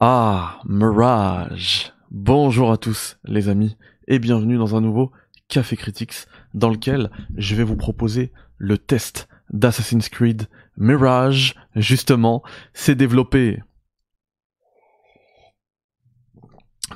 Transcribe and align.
Ah, 0.00 0.60
Mirage. 0.64 1.92
Bonjour 2.12 2.70
à 2.70 2.76
tous 2.76 3.18
les 3.24 3.48
amis 3.48 3.76
et 4.06 4.20
bienvenue 4.20 4.56
dans 4.56 4.76
un 4.76 4.80
nouveau 4.80 5.10
Café 5.48 5.76
Critics 5.76 6.28
dans 6.54 6.70
lequel 6.70 7.10
je 7.36 7.56
vais 7.56 7.64
vous 7.64 7.74
proposer 7.74 8.32
le 8.58 8.78
test 8.78 9.28
d'Assassin's 9.52 10.08
Creed 10.08 10.46
Mirage. 10.76 11.56
Justement, 11.74 12.44
c'est 12.74 12.94
développé. 12.94 13.60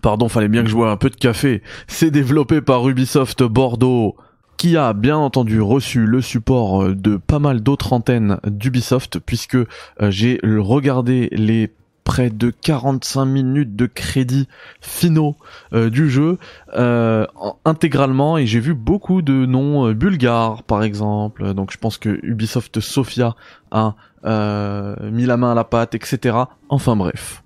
Pardon, 0.01 0.29
fallait 0.29 0.47
bien 0.47 0.63
que 0.63 0.71
je 0.71 0.77
boive 0.77 0.91
un 0.91 0.97
peu 0.97 1.11
de 1.11 1.17
café. 1.17 1.61
C'est 1.89 2.13
développé 2.13 2.61
par 2.61 2.89
Ubisoft 2.89 3.43
Bordeaux 3.43 4.15
qui 4.57 4.77
a 4.77 4.93
bien 4.93 5.17
entendu 5.17 5.61
reçu 5.61 6.07
le 6.07 6.21
support 6.21 6.95
de 6.95 7.17
pas 7.17 7.41
mal 7.41 7.63
d'autres 7.63 7.95
antennes 7.95 8.39
d'Ubisoft 8.47 9.19
puisque 9.19 9.57
euh, 9.57 9.67
j'ai 10.11 10.39
regardé 10.45 11.31
les 11.33 11.73
près 12.05 12.31
de 12.31 12.51
45 12.51 13.25
minutes 13.25 13.77
de 13.77 13.87
crédits 13.87 14.49
finaux 14.81 15.37
euh, 15.73 15.91
du 15.91 16.11
jeu 16.11 16.39
euh, 16.75 17.27
intégralement 17.65 18.39
et 18.39 18.47
j'ai 18.47 18.61
vu 18.61 18.75
beaucoup 18.75 19.23
de 19.23 19.47
noms 19.47 19.89
euh, 19.89 19.95
bulgares 19.95 20.63
par 20.63 20.83
exemple. 20.83 21.55
Donc 21.55 21.73
je 21.73 21.79
pense 21.79 21.99
que 21.99 22.19
Ubisoft 22.23 22.81
Sofia 22.81 23.37
a 23.71 23.95
mis 24.25 25.27
la 25.27 25.37
main 25.37 25.53
à 25.53 25.55
la 25.55 25.65
pâte 25.65 25.95
etc 25.95 26.37
enfin 26.69 26.97
bref. 26.97 27.43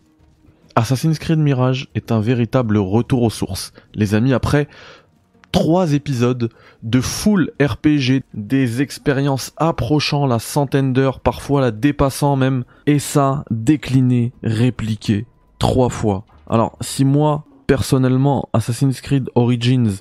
Assassin's 0.75 1.19
Creed 1.19 1.39
Mirage 1.39 1.89
est 1.95 2.13
un 2.13 2.21
véritable 2.21 2.77
retour 2.77 3.23
aux 3.23 3.31
sources. 3.31 3.73
Les 3.95 4.15
amis 4.15 4.35
après 4.35 4.69
trois 5.57 5.95
épisodes 5.95 6.51
de 6.83 7.01
full 7.01 7.51
RPG, 7.63 8.23
des 8.35 8.83
expériences 8.83 9.55
approchant 9.57 10.27
la 10.27 10.39
centaine 10.39 10.93
d'heures, 10.93 11.21
parfois 11.21 11.63
la 11.63 11.71
dépassant 11.71 12.37
même, 12.37 12.65
et 12.85 12.99
ça 12.99 13.43
décliné, 13.51 14.35
répliqué, 14.43 15.25
trois 15.59 15.89
fois. 15.89 16.27
Alors 16.47 16.77
si 16.83 17.07
moi, 17.07 17.47
personnellement, 17.67 18.51
Assassin's 18.53 19.01
Creed 19.01 19.31
Origins 19.35 19.95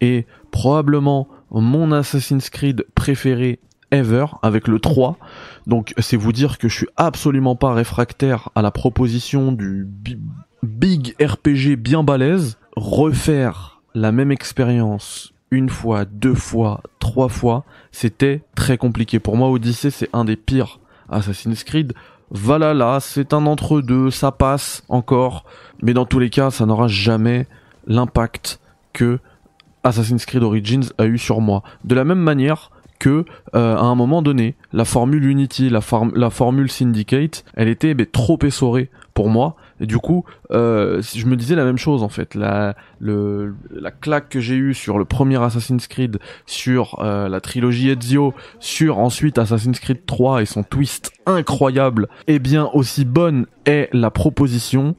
est 0.00 0.26
probablement 0.50 1.28
mon 1.50 1.92
Assassin's 1.92 2.48
Creed 2.48 2.86
préféré 2.94 3.60
ever 3.90 4.24
avec 4.40 4.66
le 4.66 4.80
3. 4.80 5.18
Donc 5.66 5.92
c'est 5.98 6.16
vous 6.16 6.32
dire 6.32 6.56
que 6.56 6.70
je 6.70 6.74
suis 6.74 6.88
absolument 6.96 7.54
pas 7.54 7.74
réfractaire 7.74 8.48
à 8.54 8.62
la 8.62 8.70
proposition 8.70 9.52
du 9.52 9.86
big 10.62 11.14
RPG 11.20 11.76
bien 11.76 12.02
balèze. 12.02 12.56
Refaire 12.74 13.71
la 13.94 14.12
même 14.12 14.32
expérience 14.32 15.32
une 15.50 15.68
fois, 15.68 16.06
deux 16.06 16.34
fois, 16.34 16.80
trois 16.98 17.28
fois, 17.28 17.64
c'était 17.92 18.42
très 18.54 18.78
compliqué. 18.78 19.18
Pour 19.18 19.36
moi, 19.36 19.50
Odyssey, 19.50 19.90
c'est 19.90 20.08
un 20.14 20.24
des 20.24 20.36
pires 20.36 20.80
Assassin's 21.10 21.62
Creed. 21.62 21.92
Valhalla, 22.30 22.98
c'est 23.00 23.34
un 23.34 23.44
entre-deux, 23.44 24.10
ça 24.10 24.32
passe 24.32 24.82
encore, 24.88 25.44
mais 25.82 25.92
dans 25.92 26.06
tous 26.06 26.18
les 26.18 26.30
cas, 26.30 26.50
ça 26.50 26.64
n'aura 26.64 26.88
jamais 26.88 27.46
l'impact 27.86 28.60
que 28.94 29.18
Assassin's 29.84 30.24
Creed 30.24 30.42
Origins 30.42 30.88
a 30.96 31.04
eu 31.04 31.18
sur 31.18 31.42
moi. 31.42 31.62
De 31.84 31.94
la 31.94 32.04
même 32.04 32.20
manière 32.20 32.70
que, 32.98 33.26
euh, 33.54 33.76
à 33.76 33.82
un 33.82 33.94
moment 33.94 34.22
donné, 34.22 34.54
la 34.72 34.86
formule 34.86 35.24
Unity, 35.26 35.68
la, 35.68 35.80
la 36.14 36.30
formule 36.30 36.70
Syndicate, 36.70 37.44
elle 37.54 37.68
était 37.68 37.94
trop 38.06 38.38
essorée 38.42 38.90
pour 39.12 39.28
moi, 39.28 39.56
et 39.82 39.86
du 39.86 39.98
coup, 39.98 40.24
euh, 40.52 41.02
je 41.02 41.26
me 41.26 41.34
disais 41.36 41.56
la 41.56 41.64
même 41.64 41.76
chose 41.76 42.04
en 42.04 42.08
fait. 42.08 42.36
La, 42.36 42.74
claque 44.00 44.28
que 44.28 44.40
j'ai 44.40 44.54
eue 44.54 44.74
sur 44.74 44.96
le 44.96 45.04
premier 45.04 45.42
Assassin's 45.42 45.88
Creed, 45.88 46.18
sur 46.46 47.00
euh, 47.00 47.28
la 47.28 47.40
trilogie 47.40 47.90
Ezio, 47.90 48.32
sur 48.60 48.98
ensuite 48.98 49.38
Assassin's 49.38 49.80
Creed 49.80 50.06
3 50.06 50.42
et 50.42 50.46
son 50.46 50.62
twist 50.62 51.12
incroyable, 51.26 52.08
et 52.28 52.38
bien 52.38 52.70
aussi 52.72 53.04
bonne 53.04 53.46
est 53.66 53.88
la 53.92 54.10
proposition 54.10 54.94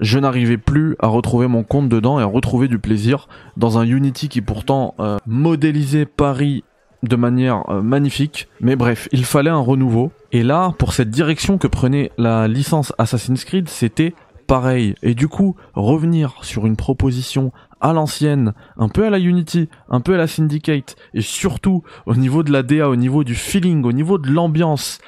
je 0.00 0.18
n'arrivais 0.18 0.56
plus 0.56 0.96
à 0.98 1.08
retrouver 1.08 1.46
mon 1.46 1.62
compte 1.62 1.90
dedans 1.90 2.18
et 2.18 2.22
à 2.22 2.26
retrouver 2.26 2.68
du 2.68 2.78
plaisir 2.78 3.28
dans 3.58 3.76
un 3.76 3.84
Unity 3.84 4.30
qui 4.30 4.40
pourtant 4.40 4.94
euh, 4.98 5.18
modélisait 5.26 6.06
Paris 6.06 6.64
de 7.02 7.16
manière 7.16 7.68
euh, 7.70 7.82
magnifique. 7.82 8.48
Mais 8.60 8.76
bref, 8.76 9.08
il 9.12 9.24
fallait 9.24 9.50
un 9.50 9.58
renouveau. 9.58 10.12
Et 10.32 10.42
là, 10.42 10.74
pour 10.78 10.92
cette 10.92 11.10
direction 11.10 11.58
que 11.58 11.66
prenait 11.66 12.10
la 12.18 12.48
licence 12.48 12.92
Assassin's 12.98 13.44
Creed, 13.44 13.68
c'était 13.68 14.14
pareil. 14.46 14.94
Et 15.02 15.14
du 15.14 15.28
coup, 15.28 15.56
revenir 15.74 16.36
sur 16.42 16.66
une 16.66 16.76
proposition 16.76 17.52
à 17.80 17.92
l'ancienne, 17.92 18.52
un 18.76 18.88
peu 18.88 19.06
à 19.06 19.10
la 19.10 19.18
Unity, 19.18 19.68
un 19.88 20.00
peu 20.00 20.14
à 20.14 20.18
la 20.18 20.26
Syndicate, 20.26 20.96
et 21.14 21.22
surtout 21.22 21.82
au 22.06 22.14
niveau 22.14 22.42
de 22.42 22.52
la 22.52 22.62
DA, 22.62 22.88
au 22.88 22.96
niveau 22.96 23.24
du 23.24 23.34
feeling, 23.34 23.84
au 23.84 23.92
niveau 23.92 24.18
de 24.18 24.28
l'ambiance, 24.28 24.98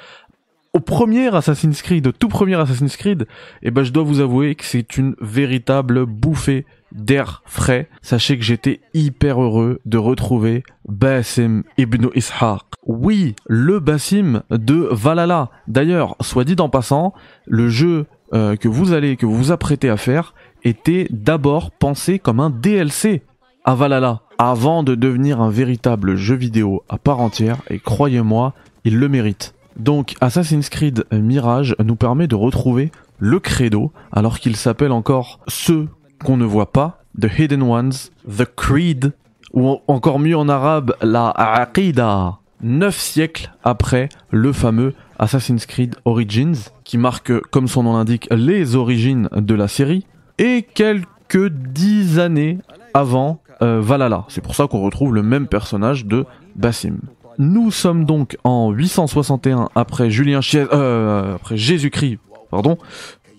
au 0.73 0.79
premier 0.79 1.33
Assassin's 1.35 1.81
Creed, 1.83 2.07
au 2.07 2.11
tout 2.11 2.29
premier 2.29 2.55
Assassin's 2.55 2.97
Creed, 2.97 3.27
eh 3.61 3.69
ben 3.69 3.83
je 3.83 3.91
dois 3.91 4.03
vous 4.03 4.21
avouer 4.21 4.55
que 4.55 4.65
c'est 4.65 4.97
une 4.97 5.15
véritable 5.21 6.05
bouffée 6.07 6.65
d'air 6.93 7.41
frais, 7.45 7.89
sachez 8.01 8.37
que 8.37 8.43
j'étais 8.43 8.81
hyper 8.93 9.41
heureux 9.41 9.79
de 9.85 9.97
retrouver 9.97 10.63
Basim 10.87 11.63
ibn 11.77 12.07
Ishaq. 12.15 12.63
Oui, 12.85 13.35
le 13.47 13.79
Basim 13.79 14.43
de 14.49 14.87
Valhalla. 14.91 15.49
D'ailleurs, 15.67 16.15
soit 16.21 16.43
dit 16.43 16.55
en 16.59 16.69
passant, 16.69 17.13
le 17.45 17.69
jeu 17.69 18.05
euh, 18.33 18.55
que 18.55 18.67
vous 18.67 18.93
allez, 18.93 19.15
que 19.17 19.25
vous 19.25 19.35
vous 19.35 19.51
apprêtez 19.51 19.89
à 19.89 19.97
faire, 19.97 20.33
était 20.63 21.07
d'abord 21.09 21.71
pensé 21.71 22.19
comme 22.19 22.39
un 22.39 22.49
DLC 22.49 23.23
à 23.65 23.75
Valhalla, 23.75 24.21
avant 24.37 24.83
de 24.83 24.95
devenir 24.95 25.41
un 25.41 25.49
véritable 25.49 26.15
jeu 26.15 26.35
vidéo 26.35 26.83
à 26.89 26.97
part 26.97 27.21
entière, 27.21 27.61
et 27.69 27.79
croyez-moi, 27.79 28.53
il 28.83 28.97
le 28.97 29.07
mérite. 29.07 29.55
Donc 29.77 30.15
Assassin's 30.21 30.69
Creed 30.69 31.05
Mirage 31.11 31.75
nous 31.83 31.95
permet 31.95 32.27
de 32.27 32.35
retrouver 32.35 32.91
le 33.19 33.39
credo, 33.39 33.91
alors 34.11 34.39
qu'il 34.39 34.55
s'appelle 34.55 34.91
encore 34.91 35.39
ce 35.47 35.87
qu'on 36.23 36.37
ne 36.37 36.45
voit 36.45 36.71
pas, 36.71 37.03
The 37.19 37.27
Hidden 37.37 37.61
Ones, 37.61 37.93
The 38.27 38.45
Creed, 38.55 39.13
ou 39.53 39.77
encore 39.87 40.19
mieux 40.19 40.37
en 40.37 40.49
arabe, 40.49 40.95
la 41.01 41.29
Aqidah. 41.29 42.39
Neuf 42.61 42.97
siècles 42.97 43.51
après 43.63 44.07
le 44.31 44.53
fameux 44.53 44.93
Assassin's 45.19 45.65
Creed 45.65 45.95
Origins, 46.05 46.55
qui 46.85 46.97
marque, 46.97 47.37
comme 47.49 47.67
son 47.67 47.83
nom 47.83 47.93
l'indique, 47.93 48.27
les 48.31 48.75
origines 48.75 49.27
de 49.35 49.53
la 49.53 49.67
série, 49.67 50.05
et 50.37 50.65
quelques 50.73 51.49
dix 51.49 52.19
années 52.19 52.59
avant 52.93 53.41
euh, 53.61 53.81
Valhalla. 53.81 54.25
C'est 54.29 54.41
pour 54.41 54.55
ça 54.55 54.67
qu'on 54.67 54.81
retrouve 54.81 55.13
le 55.13 55.23
même 55.23 55.47
personnage 55.47 56.05
de 56.05 56.25
Basim. 56.55 56.99
Nous 57.37 57.71
sommes 57.71 58.05
donc 58.05 58.37
en 58.43 58.71
861 58.71 59.69
après 59.75 60.09
euh, 60.55 61.35
après 61.35 61.57
Jésus-Christ, 61.57 62.19
pardon. 62.49 62.77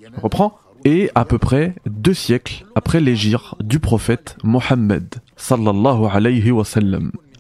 Je 0.02 0.20
reprends 0.20 0.58
et 0.84 1.10
à 1.14 1.24
peu 1.24 1.38
près 1.38 1.74
deux 1.86 2.14
siècles 2.14 2.64
après 2.74 3.00
l'égir 3.00 3.54
du 3.60 3.78
prophète 3.78 4.36
Mohammed. 4.44 5.14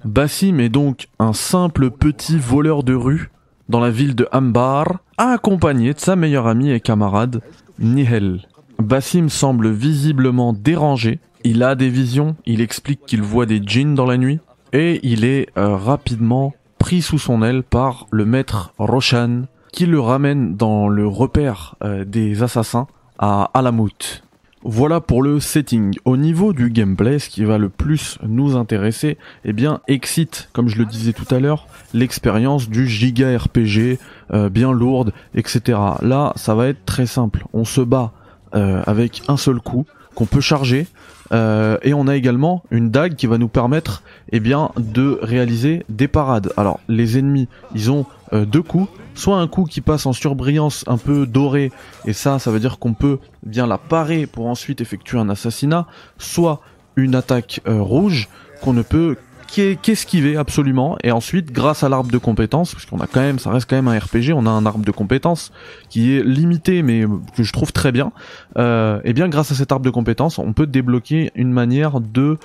Bassim 0.04 0.60
est 0.60 0.68
donc 0.68 1.08
un 1.18 1.32
simple 1.32 1.90
petit 1.90 2.38
voleur 2.38 2.82
de 2.82 2.94
rue 2.94 3.30
dans 3.68 3.80
la 3.80 3.90
ville 3.90 4.14
de 4.14 4.28
Ambar, 4.32 4.98
accompagné 5.16 5.94
de 5.94 5.98
sa 5.98 6.16
meilleure 6.16 6.46
amie 6.46 6.70
et 6.70 6.80
camarade 6.80 7.40
Nihel. 7.78 8.46
Bassim 8.78 9.28
semble 9.28 9.70
visiblement 9.70 10.52
dérangé, 10.52 11.20
il 11.44 11.62
a 11.62 11.74
des 11.74 11.88
visions, 11.88 12.36
il 12.44 12.60
explique 12.60 13.06
qu'il 13.06 13.22
voit 13.22 13.46
des 13.46 13.62
djinns 13.64 13.94
dans 13.94 14.06
la 14.06 14.18
nuit, 14.18 14.40
et 14.72 15.00
il 15.02 15.24
est 15.24 15.48
euh, 15.56 15.76
rapidement 15.76 16.52
pris 16.78 17.00
sous 17.00 17.18
son 17.18 17.42
aile 17.42 17.62
par 17.62 18.06
le 18.10 18.26
maître 18.26 18.74
Roshan, 18.78 19.42
qui 19.72 19.86
le 19.86 20.00
ramène 20.00 20.56
dans 20.56 20.88
le 20.88 21.06
repère 21.06 21.76
euh, 21.82 22.04
des 22.04 22.42
assassins 22.42 22.86
à 23.18 23.50
Alamut. 23.54 24.22
Voilà 24.66 25.02
pour 25.02 25.22
le 25.22 25.40
setting. 25.40 25.94
Au 26.06 26.16
niveau 26.16 26.54
du 26.54 26.70
gameplay, 26.70 27.18
ce 27.18 27.28
qui 27.28 27.44
va 27.44 27.58
le 27.58 27.68
plus 27.68 28.18
nous 28.26 28.56
intéresser, 28.56 29.18
eh 29.44 29.52
bien, 29.52 29.80
excite, 29.88 30.48
comme 30.54 30.68
je 30.68 30.78
le 30.78 30.86
disais 30.86 31.12
tout 31.12 31.32
à 31.34 31.38
l'heure, 31.38 31.66
l'expérience 31.92 32.70
du 32.70 32.86
giga 32.86 33.36
RPG, 33.36 33.98
euh, 34.32 34.48
bien 34.48 34.72
lourde, 34.72 35.12
etc. 35.34 35.78
Là, 36.00 36.32
ça 36.36 36.54
va 36.54 36.68
être 36.68 36.82
très 36.86 37.04
simple. 37.04 37.44
On 37.52 37.66
se 37.66 37.82
bat 37.82 38.12
euh, 38.54 38.82
avec 38.86 39.22
un 39.28 39.36
seul 39.36 39.60
coup, 39.60 39.84
qu'on 40.14 40.26
peut 40.26 40.40
charger, 40.40 40.86
euh, 41.32 41.78
et 41.82 41.94
on 41.94 42.06
a 42.06 42.16
également 42.16 42.62
une 42.70 42.90
dague 42.90 43.14
qui 43.14 43.26
va 43.26 43.38
nous 43.38 43.48
permettre 43.48 44.02
eh 44.30 44.40
bien, 44.40 44.70
de 44.76 45.18
réaliser 45.22 45.84
des 45.88 46.08
parades. 46.08 46.52
Alors 46.56 46.80
les 46.88 47.18
ennemis, 47.18 47.48
ils 47.74 47.90
ont 47.90 48.06
deux 48.32 48.62
coups, 48.62 48.88
soit 49.14 49.36
un 49.36 49.46
coup 49.46 49.64
qui 49.64 49.80
passe 49.80 50.06
en 50.06 50.12
surbrillance 50.12 50.84
un 50.88 50.98
peu 50.98 51.24
doré, 51.24 51.70
et 52.04 52.12
ça, 52.12 52.40
ça 52.40 52.50
veut 52.50 52.58
dire 52.58 52.78
qu'on 52.80 52.94
peut 52.94 53.18
bien 53.44 53.66
la 53.66 53.78
parer 53.78 54.26
pour 54.26 54.46
ensuite 54.46 54.80
effectuer 54.80 55.18
un 55.18 55.28
assassinat, 55.28 55.86
soit 56.18 56.60
une 56.96 57.14
attaque 57.14 57.60
euh, 57.66 57.80
rouge 57.80 58.28
qu'on 58.60 58.72
ne 58.72 58.82
peut 58.82 59.16
qu'esquiver 59.54 60.36
absolument? 60.36 60.96
Et 61.02 61.12
ensuite 61.12 61.52
grâce 61.52 61.82
à 61.82 61.88
l'arbre 61.88 62.10
de 62.10 62.18
compétences 62.18 62.72
parce 62.72 62.86
qu'on 62.86 62.98
a 62.98 63.06
quand 63.06 63.20
même 63.20 63.38
ça 63.38 63.50
reste 63.50 63.68
quand 63.68 63.76
même 63.76 63.88
un 63.88 63.98
RPG 63.98 64.32
on 64.34 64.46
a 64.46 64.50
un 64.50 64.66
arbre 64.66 64.84
de 64.84 64.90
compétences 64.90 65.52
qui 65.88 66.16
est 66.16 66.22
limité 66.22 66.82
mais 66.82 67.04
que 67.36 67.42
je 67.42 67.52
trouve 67.52 67.72
très 67.72 67.92
bien. 67.92 68.12
Euh, 68.58 69.00
et 69.04 69.12
bien 69.12 69.28
grâce 69.28 69.52
à 69.52 69.54
cet 69.54 69.72
arbre 69.72 69.84
de 69.84 69.90
compétences 69.90 70.38
on 70.38 70.52
peut 70.52 70.66
débloquer 70.66 71.30
une 71.34 71.52
manière 71.52 72.00
de 72.00 72.38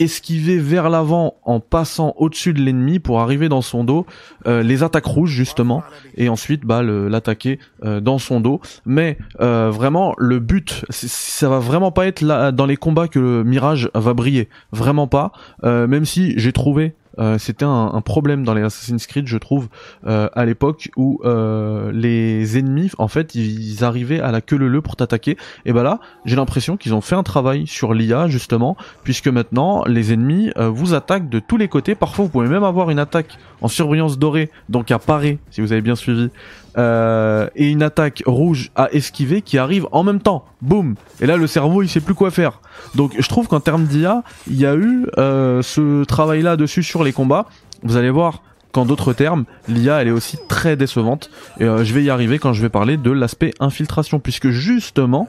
esquiver 0.00 0.58
vers 0.58 0.88
l'avant 0.88 1.34
en 1.44 1.60
passant 1.60 2.14
au-dessus 2.16 2.52
de 2.52 2.60
l'ennemi 2.60 2.98
pour 2.98 3.20
arriver 3.20 3.48
dans 3.48 3.62
son 3.62 3.84
dos, 3.84 4.06
euh, 4.46 4.62
les 4.62 4.82
attaques 4.82 5.06
rouges 5.06 5.30
justement, 5.30 5.82
et 6.16 6.28
ensuite 6.28 6.64
bah 6.64 6.82
l'attaquer 6.82 7.58
euh, 7.84 8.00
dans 8.00 8.18
son 8.18 8.40
dos. 8.40 8.60
Mais 8.86 9.18
euh, 9.40 9.70
vraiment 9.70 10.14
le 10.18 10.38
but, 10.38 10.84
ça 10.90 11.48
va 11.48 11.58
vraiment 11.58 11.90
pas 11.90 12.06
être 12.06 12.20
là 12.20 12.52
dans 12.52 12.66
les 12.66 12.76
combats 12.76 13.08
que 13.08 13.18
le 13.18 13.44
Mirage 13.44 13.90
va 13.94 14.14
briller, 14.14 14.48
vraiment 14.72 15.06
pas. 15.06 15.32
même 15.62 16.04
si 16.04 16.34
j'ai 16.38 16.52
trouvé 16.52 16.94
euh, 17.18 17.38
c'était 17.38 17.64
un, 17.64 18.00
problème 18.04 18.44
dans 18.44 18.54
les 18.54 18.62
Assassin's 18.62 19.06
Creed, 19.06 19.26
je 19.26 19.36
trouve, 19.36 19.68
euh, 20.06 20.28
à 20.34 20.44
l'époque 20.44 20.90
où 20.96 21.20
euh, 21.24 21.90
les 21.92 22.58
ennemis, 22.58 22.90
en 22.98 23.08
fait, 23.08 23.34
ils, 23.34 23.84
arrivaient 23.84 24.20
à 24.20 24.30
la 24.30 24.40
queue 24.40 24.56
leu 24.56 24.80
pour 24.80 24.96
t'attaquer. 24.96 25.36
Et 25.64 25.72
bah 25.72 25.82
là, 25.82 26.00
j'ai 26.24 26.36
l'impression 26.36 26.76
qu'ils 26.76 26.94
ont 26.94 27.00
fait 27.00 27.14
un 27.14 27.22
travail 27.22 27.66
sur 27.66 27.94
l'IA 27.94 28.28
justement, 28.28 28.76
puisque 29.04 29.28
maintenant 29.28 29.84
les 29.86 30.12
ennemis 30.12 30.50
vous 30.56 30.94
attaquent 30.94 31.28
de 31.28 31.38
tous 31.38 31.56
les 31.56 31.68
côtés. 31.68 31.94
Parfois, 31.94 32.24
vous 32.24 32.30
pouvez 32.30 32.48
même 32.48 32.64
avoir 32.64 32.90
une 32.90 32.98
attaque 32.98 33.38
en 33.60 33.68
surbrillance 33.68 34.18
dorée, 34.18 34.50
donc 34.68 34.90
à 34.90 34.98
parer, 34.98 35.38
si 35.50 35.60
vous 35.60 35.72
avez 35.72 35.80
bien 35.80 35.96
suivi, 35.96 36.30
et 36.76 37.70
une 37.70 37.82
attaque 37.82 38.22
rouge 38.26 38.70
à 38.76 38.90
esquiver 38.92 39.42
qui 39.42 39.58
arrive 39.58 39.86
en 39.90 40.04
même 40.04 40.20
temps. 40.20 40.44
Boum 40.60 40.94
Et 41.20 41.26
là, 41.26 41.36
le 41.36 41.46
cerveau, 41.46 41.82
il 41.82 41.88
sait 41.88 42.00
plus 42.00 42.14
quoi 42.14 42.30
faire. 42.30 42.60
Donc, 42.94 43.14
je 43.18 43.28
trouve 43.28 43.48
qu'en 43.48 43.60
termes 43.60 43.84
d'IA, 43.84 44.22
il 44.48 44.60
y 44.60 44.66
a 44.66 44.74
eu 44.74 45.06
ce 45.16 46.04
travail-là 46.04 46.56
dessus 46.56 46.82
sur 46.82 47.04
les 47.04 47.07
combats. 47.12 47.46
Vous 47.82 47.96
allez 47.96 48.10
voir 48.10 48.42
qu'en 48.72 48.84
d'autres 48.84 49.12
termes, 49.12 49.44
l'IA, 49.66 50.02
elle 50.02 50.08
est 50.08 50.12
aussi 50.12 50.38
très 50.48 50.76
décevante. 50.76 51.30
Et 51.58 51.64
euh, 51.64 51.84
je 51.84 51.94
vais 51.94 52.02
y 52.02 52.10
arriver 52.10 52.38
quand 52.38 52.52
je 52.52 52.62
vais 52.62 52.68
parler 52.68 52.96
de 52.96 53.10
l'aspect 53.10 53.52
infiltration, 53.60 54.20
puisque 54.20 54.50
justement, 54.50 55.28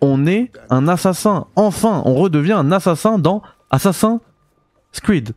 on 0.00 0.26
est 0.26 0.50
un 0.70 0.88
assassin. 0.88 1.46
Enfin, 1.56 2.02
on 2.04 2.14
redevient 2.14 2.52
un 2.52 2.72
assassin 2.72 3.18
dans 3.18 3.42
Assassin 3.70 4.20
Creed. 5.02 5.32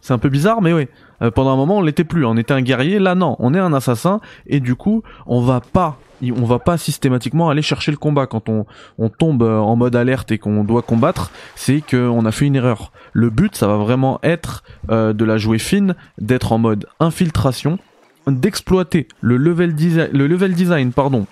C'est 0.00 0.12
un 0.12 0.18
peu 0.18 0.28
bizarre, 0.28 0.62
mais 0.62 0.72
oui. 0.72 0.88
Euh, 1.22 1.30
pendant 1.30 1.52
un 1.52 1.56
moment, 1.56 1.78
on 1.78 1.82
l'était 1.82 2.04
plus. 2.04 2.24
On 2.24 2.36
était 2.36 2.54
un 2.54 2.62
guerrier. 2.62 2.98
Là, 2.98 3.14
non, 3.14 3.36
on 3.38 3.54
est 3.54 3.58
un 3.58 3.72
assassin. 3.72 4.20
Et 4.46 4.60
du 4.60 4.74
coup, 4.74 5.02
on 5.26 5.40
va 5.40 5.60
pas, 5.60 5.98
on 6.22 6.44
va 6.44 6.58
pas 6.58 6.78
systématiquement 6.78 7.50
aller 7.50 7.62
chercher 7.62 7.90
le 7.90 7.96
combat 7.96 8.26
quand 8.26 8.48
on, 8.48 8.66
on 8.98 9.08
tombe 9.08 9.42
euh, 9.42 9.58
en 9.58 9.76
mode 9.76 9.96
alerte 9.96 10.32
et 10.32 10.38
qu'on 10.38 10.64
doit 10.64 10.82
combattre. 10.82 11.30
C'est 11.54 11.82
qu'on 11.82 12.24
a 12.24 12.32
fait 12.32 12.46
une 12.46 12.56
erreur. 12.56 12.92
Le 13.12 13.30
but, 13.30 13.56
ça 13.56 13.66
va 13.66 13.76
vraiment 13.76 14.18
être 14.22 14.62
euh, 14.90 15.12
de 15.12 15.24
la 15.24 15.36
jouer 15.36 15.58
fine, 15.58 15.94
d'être 16.18 16.52
en 16.52 16.58
mode 16.58 16.86
infiltration, 17.00 17.78
d'exploiter 18.26 19.08
le 19.20 19.36
level 19.36 19.74
le 20.12 20.26
level 20.26 20.54
design, 20.54 20.92
pardon, 20.92 21.26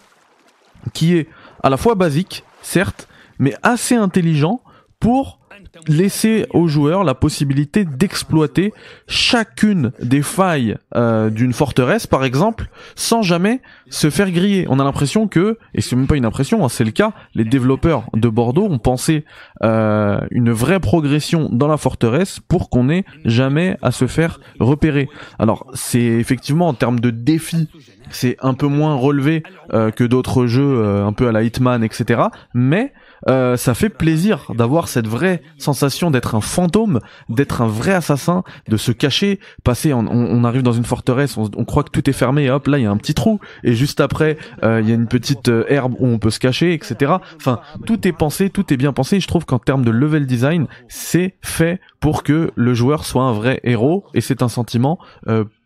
qui 0.92 1.16
est 1.16 1.28
à 1.62 1.70
la 1.70 1.76
fois 1.76 1.94
basique, 1.94 2.44
certes, 2.62 3.08
mais 3.38 3.54
assez 3.62 3.94
intelligent 3.94 4.60
pour 5.00 5.37
laisser 5.86 6.46
aux 6.50 6.68
joueurs 6.68 7.04
la 7.04 7.14
possibilité 7.14 7.84
d'exploiter 7.84 8.72
chacune 9.06 9.92
des 10.00 10.22
failles 10.22 10.76
euh, 10.94 11.30
d'une 11.30 11.52
forteresse, 11.52 12.06
par 12.06 12.24
exemple, 12.24 12.68
sans 12.94 13.22
jamais 13.22 13.60
se 13.90 14.10
faire 14.10 14.30
griller. 14.30 14.66
On 14.68 14.80
a 14.80 14.84
l'impression 14.84 15.28
que, 15.28 15.58
et 15.74 15.80
c'est 15.80 15.96
même 15.96 16.06
pas 16.06 16.16
une 16.16 16.24
impression, 16.24 16.64
hein, 16.64 16.68
c'est 16.68 16.84
le 16.84 16.90
cas, 16.90 17.12
les 17.34 17.44
développeurs 17.44 18.04
de 18.14 18.28
Bordeaux 18.28 18.66
ont 18.66 18.78
pensé 18.78 19.24
euh, 19.62 20.20
une 20.30 20.50
vraie 20.50 20.80
progression 20.80 21.48
dans 21.50 21.68
la 21.68 21.76
forteresse 21.76 22.40
pour 22.40 22.70
qu'on 22.70 22.90
ait 22.90 23.04
jamais 23.24 23.76
à 23.82 23.90
se 23.90 24.06
faire 24.06 24.40
repérer. 24.60 25.08
Alors 25.38 25.66
c'est 25.74 25.98
effectivement 25.98 26.68
en 26.68 26.74
termes 26.74 27.00
de 27.00 27.10
défi, 27.10 27.68
c'est 28.10 28.36
un 28.40 28.54
peu 28.54 28.66
moins 28.66 28.94
relevé 28.94 29.42
euh, 29.72 29.90
que 29.90 30.04
d'autres 30.04 30.46
jeux, 30.46 30.84
un 30.84 31.12
peu 31.12 31.28
à 31.28 31.32
la 31.32 31.42
Hitman, 31.42 31.82
etc. 31.82 32.22
Mais 32.54 32.92
euh, 33.26 33.56
ça 33.56 33.74
fait 33.74 33.88
plaisir 33.88 34.52
d'avoir 34.54 34.88
cette 34.88 35.06
vraie 35.06 35.42
sensation 35.58 36.10
d'être 36.10 36.34
un 36.34 36.40
fantôme, 36.40 37.00
d'être 37.28 37.62
un 37.62 37.66
vrai 37.66 37.92
assassin, 37.92 38.44
de 38.68 38.76
se 38.76 38.92
cacher, 38.92 39.40
passer, 39.64 39.92
on, 39.92 40.44
arrive 40.44 40.62
dans 40.62 40.72
une 40.72 40.84
forteresse, 40.84 41.36
on, 41.36 41.64
croit 41.64 41.82
que 41.82 41.90
tout 41.90 42.08
est 42.08 42.14
fermé, 42.14 42.44
et 42.44 42.50
hop, 42.50 42.66
là 42.66 42.78
il 42.78 42.84
y 42.84 42.86
a 42.86 42.90
un 42.90 42.96
petit 42.96 43.14
trou, 43.14 43.40
et 43.64 43.74
juste 43.74 44.00
après 44.00 44.38
euh, 44.62 44.80
il 44.80 44.88
y 44.88 44.92
a 44.92 44.94
une 44.94 45.08
petite 45.08 45.48
euh, 45.48 45.64
herbe 45.68 45.94
où 45.98 46.06
on 46.06 46.18
peut 46.18 46.30
se 46.30 46.38
cacher, 46.38 46.72
etc. 46.72 47.14
Enfin, 47.36 47.60
tout 47.86 48.06
est 48.06 48.12
pensé, 48.12 48.50
tout 48.50 48.72
est 48.72 48.76
bien 48.76 48.92
pensé, 48.92 49.16
et 49.16 49.20
je 49.20 49.28
trouve 49.28 49.44
qu'en 49.44 49.58
termes 49.58 49.84
de 49.84 49.90
level 49.90 50.26
design, 50.26 50.66
c'est 50.88 51.34
fait 51.42 51.80
pour 52.00 52.22
que 52.22 52.52
le 52.54 52.74
joueur 52.74 53.04
soit 53.04 53.24
un 53.24 53.32
vrai 53.32 53.60
héros, 53.64 54.04
et 54.14 54.20
c'est 54.20 54.42
un 54.42 54.48
sentiment 54.48 54.98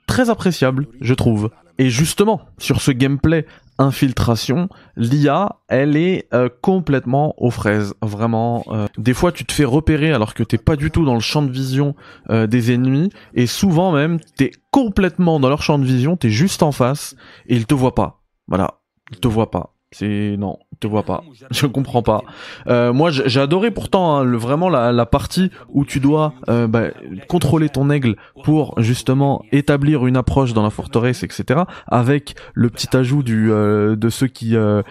très 0.06 0.30
appréciable, 0.30 0.86
je 1.00 1.14
trouve. 1.14 1.50
Et 1.78 1.90
justement, 1.90 2.40
sur 2.58 2.80
ce 2.80 2.90
gameplay 2.90 3.46
infiltration, 3.78 4.68
l'IA, 4.96 5.56
elle 5.68 5.96
est 5.96 6.28
euh, 6.34 6.48
complètement 6.60 7.34
aux 7.38 7.50
fraises, 7.50 7.94
vraiment. 8.02 8.64
Euh. 8.68 8.86
des 8.98 9.14
fois, 9.14 9.32
tu 9.32 9.44
te 9.44 9.52
fais 9.52 9.64
repérer 9.64 10.12
alors 10.12 10.34
que 10.34 10.42
t'es 10.42 10.58
pas 10.58 10.76
du 10.76 10.90
tout 10.90 11.04
dans 11.04 11.14
le 11.14 11.20
champ 11.20 11.42
de 11.42 11.50
vision 11.50 11.94
euh, 12.30 12.46
des 12.46 12.72
ennemis, 12.72 13.10
et 13.34 13.46
souvent 13.46 13.92
même, 13.92 14.20
t'es 14.36 14.52
complètement 14.70 15.40
dans 15.40 15.48
leur 15.48 15.62
champ 15.62 15.78
de 15.78 15.84
vision, 15.84 16.16
t'es 16.16 16.30
juste 16.30 16.62
en 16.62 16.72
face, 16.72 17.16
et 17.46 17.56
ils 17.56 17.66
te 17.66 17.74
voient 17.74 17.94
pas. 17.94 18.22
Voilà, 18.48 18.80
ils 19.10 19.18
te 19.18 19.28
voient 19.28 19.50
pas. 19.50 19.74
C'est 19.92 20.36
non, 20.38 20.58
te 20.82 20.86
vois 20.86 21.04
pas. 21.04 21.24
Je 21.50 21.66
comprends 21.66 22.02
pas. 22.02 22.22
Euh, 22.66 22.92
moi, 22.92 23.10
j'ai 23.10 23.40
adoré 23.40 23.70
pourtant 23.70 24.16
hein, 24.16 24.24
le, 24.24 24.36
vraiment 24.36 24.68
la, 24.68 24.92
la, 24.92 25.06
partie 25.06 25.50
où 25.68 25.84
tu 25.84 26.00
dois 26.00 26.34
euh, 26.48 26.66
bah, 26.66 26.88
contrôler 27.28 27.68
ton 27.68 27.88
aigle 27.88 28.16
pour 28.44 28.74
justement 28.80 29.44
établir 29.52 30.06
une 30.06 30.16
approche 30.16 30.52
dans 30.52 30.62
la 30.62 30.70
forteresse, 30.70 31.22
etc. 31.22 31.62
Avec 31.86 32.34
le 32.54 32.68
petit 32.68 32.94
ajout 32.96 33.22
du 33.22 33.50
euh, 33.50 33.96
de 33.96 34.08
ceux 34.08 34.26
qui 34.26 34.56
euh, 34.56 34.82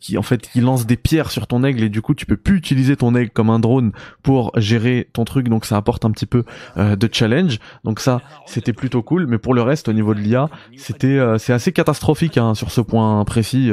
qui 0.00 0.16
en 0.16 0.22
fait 0.22 0.48
qui 0.48 0.60
lancent 0.60 0.86
des 0.86 0.96
pierres 0.96 1.30
sur 1.30 1.46
ton 1.46 1.64
aigle 1.64 1.82
et 1.82 1.88
du 1.88 2.02
coup 2.02 2.14
tu 2.14 2.26
peux 2.26 2.36
plus 2.36 2.56
utiliser 2.56 2.96
ton 2.96 3.14
aigle 3.14 3.30
comme 3.30 3.50
un 3.50 3.58
drone 3.58 3.92
pour 4.22 4.52
gérer 4.56 5.08
ton 5.12 5.24
truc. 5.24 5.48
Donc 5.48 5.64
ça 5.64 5.76
apporte 5.76 6.04
un 6.04 6.10
petit 6.10 6.26
peu 6.26 6.44
euh, 6.76 6.96
de 6.96 7.08
challenge. 7.10 7.58
Donc 7.84 8.00
ça, 8.00 8.20
c'était 8.46 8.72
plutôt 8.72 9.02
cool. 9.02 9.26
Mais 9.26 9.38
pour 9.38 9.54
le 9.54 9.62
reste, 9.62 9.88
au 9.88 9.92
niveau 9.92 10.14
de 10.14 10.20
l'IA, 10.20 10.48
c'était 10.76 11.20
c'est 11.38 11.52
assez 11.52 11.72
catastrophique 11.72 12.38
hein, 12.38 12.54
sur 12.54 12.70
ce 12.70 12.80
point 12.80 13.24
précis. 13.24 13.70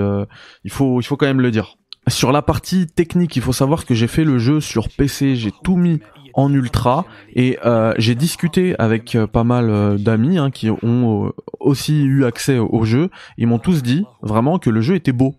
Il 0.70 0.72
faut 0.72 1.02
il 1.02 1.08
quand 1.08 1.26
même 1.26 1.42
le 1.42 1.52
dire. 1.52 1.78
Sur 2.08 2.32
la 2.32 2.42
partie 2.42 2.88
technique, 2.88 3.36
il 3.36 3.42
faut 3.42 3.54
savoir 3.54 3.86
que 3.86 3.94
j'ai 3.94 4.08
fait 4.08 4.24
le 4.24 4.38
jeu 4.38 4.62
sur 4.62 4.90
PC, 4.90 5.36
j'ai 5.36 5.52
tout 5.64 5.76
mis 5.76 6.00
en 6.34 6.54
ultra 6.54 7.06
et 7.36 7.58
euh, 7.66 7.94
j'ai 7.98 8.16
discuté 8.16 8.76
avec 8.80 9.16
euh, 9.16 9.28
pas 9.28 9.44
mal 9.44 9.70
euh, 9.70 9.98
d'amis 9.98 10.38
hein, 10.38 10.52
qui 10.52 10.70
ont 10.70 11.34
aussi 11.60 12.04
eu 12.04 12.26
accès 12.26 12.58
au 12.58 12.84
jeu. 12.86 13.10
Ils 13.38 13.48
m'ont 13.48 13.60
tous 13.60 13.84
dit 13.84 14.06
vraiment 14.22 14.60
que 14.60 14.70
le 14.70 14.82
jeu 14.82 14.96
était 14.96 15.12
beau, 15.12 15.36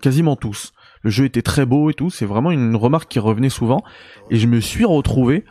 quasiment 0.00 0.36
tous. 0.36 0.72
Le 1.02 1.10
jeu 1.10 1.24
était 1.24 1.42
très 1.42 1.66
beau 1.66 1.90
et 1.90 1.94
tout. 1.94 2.10
C'est 2.10 2.26
vraiment 2.26 2.50
une 2.50 2.76
remarque 2.76 3.10
qui 3.10 3.18
revenait 3.18 3.50
souvent 3.50 3.82
et 4.30 4.36
je 4.36 4.46
me 4.46 4.60
suis 4.60 4.84
retrouvé 4.84 5.44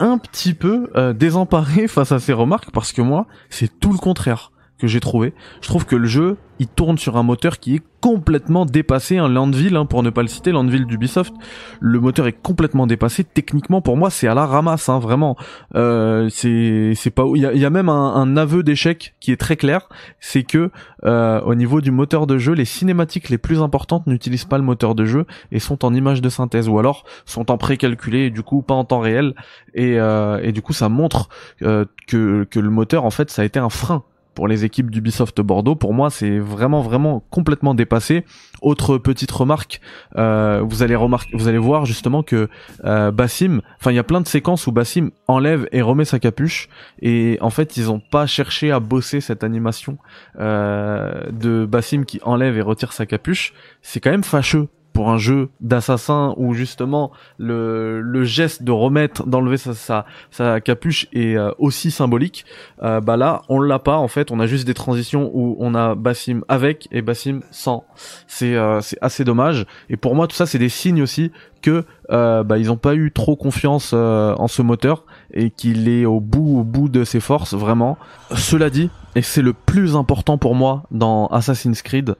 un 0.00 0.18
petit 0.18 0.54
peu 0.54 0.90
désemparé 1.14 1.86
face 1.88 2.12
à 2.12 2.18
ces 2.18 2.32
remarques 2.32 2.70
parce 2.72 2.92
que 2.92 3.02
moi 3.02 3.26
c'est 3.50 3.80
tout 3.80 3.92
le 3.92 3.98
contraire 3.98 4.50
que 4.84 4.90
j'ai 4.90 5.00
trouvé. 5.00 5.32
Je 5.62 5.68
trouve 5.68 5.86
que 5.86 5.96
le 5.96 6.06
jeu, 6.06 6.36
il 6.58 6.68
tourne 6.68 6.98
sur 6.98 7.16
un 7.16 7.22
moteur 7.22 7.58
qui 7.58 7.76
est 7.76 7.82
complètement 8.00 8.66
dépassé, 8.66 9.16
un 9.16 9.28
Landville, 9.28 9.76
hein, 9.76 9.86
pour 9.86 10.02
ne 10.02 10.10
pas 10.10 10.20
le 10.20 10.28
citer, 10.28 10.52
Landville 10.52 10.84
d'Ubisoft. 10.84 11.32
Le 11.80 11.98
moteur 12.00 12.26
est 12.26 12.32
complètement 12.32 12.86
dépassé. 12.86 13.24
Techniquement, 13.24 13.80
pour 13.80 13.96
moi, 13.96 14.10
c'est 14.10 14.28
à 14.28 14.34
la 14.34 14.44
ramasse, 14.44 14.90
hein, 14.90 14.98
vraiment. 14.98 15.36
Euh, 15.74 16.28
c'est, 16.28 16.92
c'est 16.96 17.10
pas. 17.10 17.24
Il 17.34 17.40
y 17.40 17.64
a, 17.64 17.70
même 17.70 17.88
un, 17.88 18.36
aveu 18.36 18.62
d'échec 18.62 19.14
qui 19.20 19.32
est 19.32 19.36
très 19.36 19.56
clair, 19.56 19.88
c'est 20.20 20.42
que 20.42 20.70
euh, 21.04 21.40
au 21.40 21.54
niveau 21.54 21.80
du 21.80 21.90
moteur 21.90 22.26
de 22.26 22.36
jeu, 22.36 22.52
les 22.52 22.66
cinématiques 22.66 23.30
les 23.30 23.38
plus 23.38 23.62
importantes 23.62 24.06
n'utilisent 24.06 24.44
pas 24.44 24.58
le 24.58 24.64
moteur 24.64 24.94
de 24.94 25.06
jeu 25.06 25.24
et 25.50 25.60
sont 25.60 25.84
en 25.84 25.94
image 25.94 26.20
de 26.20 26.28
synthèse, 26.28 26.68
ou 26.68 26.78
alors 26.78 27.04
sont 27.24 27.50
en 27.50 27.56
précalculé, 27.56 28.26
et 28.26 28.30
du 28.30 28.42
coup 28.42 28.60
pas 28.60 28.74
en 28.74 28.84
temps 28.84 29.00
réel. 29.00 29.34
Et, 29.72 29.98
euh, 29.98 30.40
et 30.42 30.52
du 30.52 30.60
coup, 30.60 30.74
ça 30.74 30.90
montre 30.90 31.30
que 31.58 31.86
que 32.50 32.60
le 32.60 32.70
moteur, 32.70 33.04
en 33.04 33.10
fait, 33.10 33.30
ça 33.30 33.42
a 33.42 33.44
été 33.46 33.58
un 33.58 33.70
frein 33.70 34.04
pour 34.34 34.48
les 34.48 34.64
équipes 34.64 34.90
d'Ubisoft 34.90 35.40
Bordeaux. 35.40 35.74
Pour 35.74 35.94
moi, 35.94 36.10
c'est 36.10 36.38
vraiment 36.38 36.82
vraiment 36.82 37.24
complètement 37.30 37.74
dépassé. 37.74 38.24
Autre 38.62 38.98
petite 38.98 39.30
remarque, 39.30 39.80
euh, 40.16 40.62
vous 40.64 40.82
allez 40.82 40.96
vous 40.96 41.48
allez 41.48 41.58
voir 41.58 41.84
justement 41.84 42.22
que 42.22 42.48
euh, 42.84 43.10
Bassim, 43.10 43.60
enfin 43.78 43.90
il 43.92 43.96
y 43.96 43.98
a 43.98 44.04
plein 44.04 44.20
de 44.20 44.28
séquences 44.28 44.66
où 44.66 44.72
Bassim 44.72 45.10
enlève 45.28 45.68
et 45.72 45.82
remet 45.82 46.04
sa 46.04 46.18
capuche 46.18 46.68
et 47.02 47.38
en 47.40 47.50
fait 47.50 47.76
ils 47.76 47.90
ont 47.90 48.00
pas 48.00 48.26
cherché 48.26 48.70
à 48.70 48.80
bosser 48.80 49.20
cette 49.20 49.44
animation 49.44 49.98
euh, 50.40 51.24
de 51.30 51.66
Bassim 51.66 52.04
qui 52.04 52.20
enlève 52.22 52.56
et 52.56 52.62
retire 52.62 52.92
sa 52.92 53.06
capuche. 53.06 53.52
C'est 53.82 54.00
quand 54.00 54.10
même 54.10 54.24
fâcheux 54.24 54.68
pour 54.94 55.10
un 55.10 55.18
jeu 55.18 55.50
d'assassin 55.60 56.34
où 56.38 56.54
justement 56.54 57.10
le, 57.36 58.00
le 58.00 58.24
geste 58.24 58.62
de 58.62 58.70
remettre 58.70 59.26
d'enlever 59.26 59.56
sa, 59.56 59.74
sa, 59.74 60.06
sa 60.30 60.60
capuche 60.60 61.08
est 61.12 61.36
euh, 61.36 61.50
aussi 61.58 61.90
symbolique 61.90 62.46
euh, 62.82 63.00
bah 63.00 63.16
là 63.16 63.42
on 63.48 63.60
l'a 63.60 63.80
pas 63.80 63.96
en 63.96 64.06
fait. 64.08 64.30
On 64.30 64.38
a 64.38 64.46
juste 64.46 64.66
des 64.66 64.72
transitions 64.72 65.30
où 65.34 65.56
on 65.58 65.74
a 65.74 65.96
Bassim 65.96 66.42
avec 66.48 66.88
et 66.92 67.02
Bassim 67.02 67.40
sans. 67.50 67.84
C'est 68.28 68.54
euh, 68.54 68.80
c'est 68.80 68.96
assez 69.00 69.24
dommage. 69.24 69.66
Et 69.90 69.96
pour 69.96 70.14
moi 70.14 70.28
tout 70.28 70.36
ça 70.36 70.46
c'est 70.46 70.60
des 70.60 70.68
signes 70.68 71.02
aussi 71.02 71.32
que 71.60 71.84
bah 72.08 72.56
ils 72.58 72.70
ont 72.70 72.76
pas 72.76 72.94
eu 72.94 73.10
trop 73.10 73.34
confiance 73.36 73.94
en 73.94 74.46
ce 74.48 74.62
moteur 74.62 75.06
et 75.32 75.50
qu'il 75.50 75.88
est 75.88 76.04
au 76.04 76.20
bout 76.20 76.60
au 76.60 76.62
bout 76.62 76.88
de 76.88 77.02
ses 77.02 77.20
forces 77.20 77.54
vraiment. 77.54 77.98
Cela 78.36 78.70
dit 78.70 78.90
et 79.16 79.22
c'est 79.22 79.42
le 79.42 79.54
plus 79.54 79.96
important 79.96 80.38
pour 80.38 80.54
moi 80.54 80.84
dans 80.90 81.26
Assassin's 81.28 81.82
Creed 81.82 82.14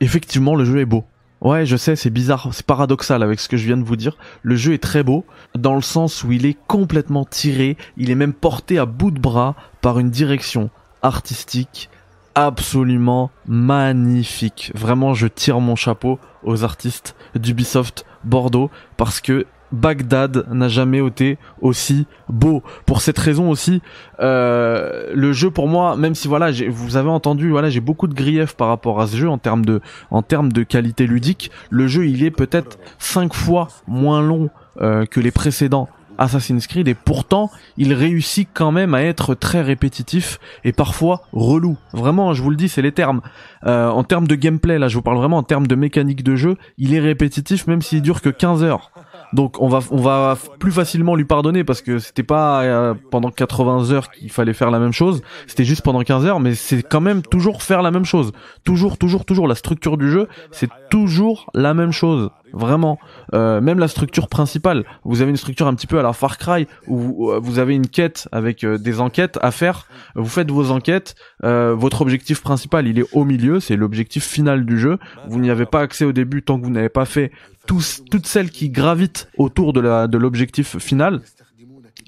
effectivement 0.00 0.54
le 0.54 0.64
jeu 0.64 0.80
est 0.80 0.86
beau 0.86 1.04
Ouais, 1.46 1.64
je 1.64 1.76
sais, 1.76 1.94
c'est 1.94 2.10
bizarre, 2.10 2.48
c'est 2.50 2.66
paradoxal 2.66 3.22
avec 3.22 3.38
ce 3.38 3.48
que 3.48 3.56
je 3.56 3.66
viens 3.66 3.76
de 3.76 3.84
vous 3.84 3.94
dire. 3.94 4.16
Le 4.42 4.56
jeu 4.56 4.72
est 4.72 4.82
très 4.82 5.04
beau, 5.04 5.24
dans 5.54 5.76
le 5.76 5.80
sens 5.80 6.24
où 6.24 6.32
il 6.32 6.44
est 6.44 6.58
complètement 6.66 7.24
tiré, 7.24 7.76
il 7.96 8.10
est 8.10 8.16
même 8.16 8.32
porté 8.32 8.80
à 8.80 8.84
bout 8.84 9.12
de 9.12 9.20
bras 9.20 9.54
par 9.80 10.00
une 10.00 10.10
direction 10.10 10.70
artistique 11.02 11.88
absolument 12.34 13.30
magnifique. 13.46 14.72
Vraiment, 14.74 15.14
je 15.14 15.28
tire 15.28 15.60
mon 15.60 15.76
chapeau 15.76 16.18
aux 16.42 16.64
artistes 16.64 17.14
d'Ubisoft 17.36 18.06
Bordeaux 18.24 18.68
parce 18.96 19.20
que 19.20 19.46
Bagdad 19.72 20.46
n'a 20.52 20.68
jamais 20.68 21.04
été 21.04 21.38
aussi 21.60 22.06
beau. 22.28 22.62
Pour 22.84 23.00
cette 23.00 23.18
raison 23.18 23.50
aussi, 23.50 23.82
euh, 24.20 25.12
le 25.14 25.32
jeu 25.32 25.50
pour 25.50 25.68
moi, 25.68 25.96
même 25.96 26.14
si 26.14 26.28
voilà, 26.28 26.50
vous 26.68 26.96
avez 26.96 27.10
entendu, 27.10 27.50
voilà, 27.50 27.70
j'ai 27.70 27.80
beaucoup 27.80 28.06
de 28.06 28.14
griefs 28.14 28.54
par 28.54 28.68
rapport 28.68 29.00
à 29.00 29.06
ce 29.06 29.16
jeu 29.16 29.28
en 29.28 29.38
termes 29.38 29.64
de, 29.64 29.80
en 30.10 30.22
termes 30.22 30.52
de 30.52 30.62
qualité 30.62 31.06
ludique. 31.06 31.50
Le 31.70 31.86
jeu, 31.86 32.06
il 32.06 32.24
est 32.24 32.30
peut-être 32.30 32.78
cinq 32.98 33.34
fois 33.34 33.68
moins 33.86 34.22
long 34.22 34.50
euh, 34.80 35.06
que 35.06 35.20
les 35.20 35.30
précédents. 35.30 35.88
Assassin's 36.18 36.66
Creed 36.66 36.88
et 36.88 36.94
pourtant 36.94 37.50
il 37.76 37.92
réussit 37.92 38.48
quand 38.52 38.72
même 38.72 38.94
à 38.94 39.02
être 39.02 39.34
très 39.34 39.62
répétitif 39.62 40.38
et 40.64 40.72
parfois 40.72 41.22
relou. 41.32 41.76
Vraiment, 41.92 42.34
je 42.34 42.42
vous 42.42 42.50
le 42.50 42.56
dis, 42.56 42.68
c'est 42.68 42.82
les 42.82 42.92
termes. 42.92 43.20
Euh, 43.66 43.88
en 43.88 44.04
termes 44.04 44.26
de 44.26 44.34
gameplay, 44.34 44.78
là 44.78 44.88
je 44.88 44.94
vous 44.96 45.02
parle 45.02 45.18
vraiment 45.18 45.38
en 45.38 45.42
termes 45.42 45.66
de 45.66 45.74
mécanique 45.74 46.22
de 46.22 46.36
jeu, 46.36 46.56
il 46.78 46.94
est 46.94 47.00
répétitif 47.00 47.66
même 47.66 47.82
s'il 47.82 48.02
dure 48.02 48.22
que 48.22 48.30
15 48.30 48.62
heures. 48.62 48.90
Donc 49.32 49.60
on 49.60 49.68
va 49.68 49.80
on 49.90 50.00
va 50.00 50.36
plus 50.58 50.72
facilement 50.72 51.14
lui 51.14 51.24
pardonner 51.24 51.64
parce 51.64 51.82
que 51.82 51.98
c'était 51.98 52.22
pas 52.22 52.62
euh, 52.62 52.94
pendant 53.10 53.30
80 53.30 53.90
heures 53.90 54.10
qu'il 54.10 54.30
fallait 54.30 54.52
faire 54.52 54.70
la 54.70 54.78
même 54.78 54.92
chose, 54.92 55.22
c'était 55.46 55.64
juste 55.64 55.82
pendant 55.82 56.02
15 56.02 56.26
heures 56.26 56.40
mais 56.40 56.54
c'est 56.54 56.82
quand 56.82 57.00
même 57.00 57.22
toujours 57.22 57.62
faire 57.62 57.82
la 57.82 57.90
même 57.90 58.04
chose. 58.04 58.32
Toujours 58.64 58.98
toujours 58.98 59.24
toujours 59.24 59.48
la 59.48 59.54
structure 59.54 59.96
du 59.96 60.10
jeu, 60.10 60.28
c'est 60.50 60.70
toujours 60.90 61.50
la 61.54 61.74
même 61.74 61.92
chose. 61.92 62.30
Vraiment, 62.52 62.98
euh, 63.34 63.60
même 63.60 63.78
la 63.78 63.88
structure 63.88 64.28
principale. 64.28 64.84
Vous 65.04 65.20
avez 65.22 65.30
une 65.30 65.36
structure 65.36 65.66
un 65.66 65.74
petit 65.74 65.86
peu 65.86 65.98
à 65.98 66.02
la 66.02 66.12
Far 66.12 66.38
Cry 66.38 66.66
où 66.86 67.32
vous 67.40 67.58
avez 67.58 67.74
une 67.74 67.88
quête 67.88 68.28
avec 68.32 68.64
euh, 68.64 68.78
des 68.78 69.00
enquêtes 69.00 69.38
à 69.42 69.50
faire. 69.50 69.86
Vous 70.14 70.28
faites 70.28 70.50
vos 70.50 70.70
enquêtes. 70.70 71.14
votre 71.42 72.02
objectif 72.02 72.42
principal, 72.42 72.86
il 72.86 72.98
est 72.98 73.06
au 73.12 73.24
milieu. 73.24 73.60
C'est 73.60 73.76
l'objectif 73.76 74.24
final 74.24 74.64
du 74.64 74.78
jeu. 74.78 74.98
Vous 75.28 75.40
n'y 75.40 75.50
avez 75.50 75.66
pas 75.66 75.80
accès 75.80 76.04
au 76.04 76.12
début 76.12 76.42
tant 76.42 76.58
que 76.58 76.64
vous 76.64 76.70
n'avez 76.70 76.88
pas 76.88 77.04
fait 77.04 77.32
toutes 77.66 78.26
celles 78.26 78.50
qui 78.50 78.70
gravitent 78.70 79.28
autour 79.36 79.72
de 79.72 79.80
la 79.80 80.06
de 80.06 80.18
l'objectif 80.18 80.78
final. 80.78 81.20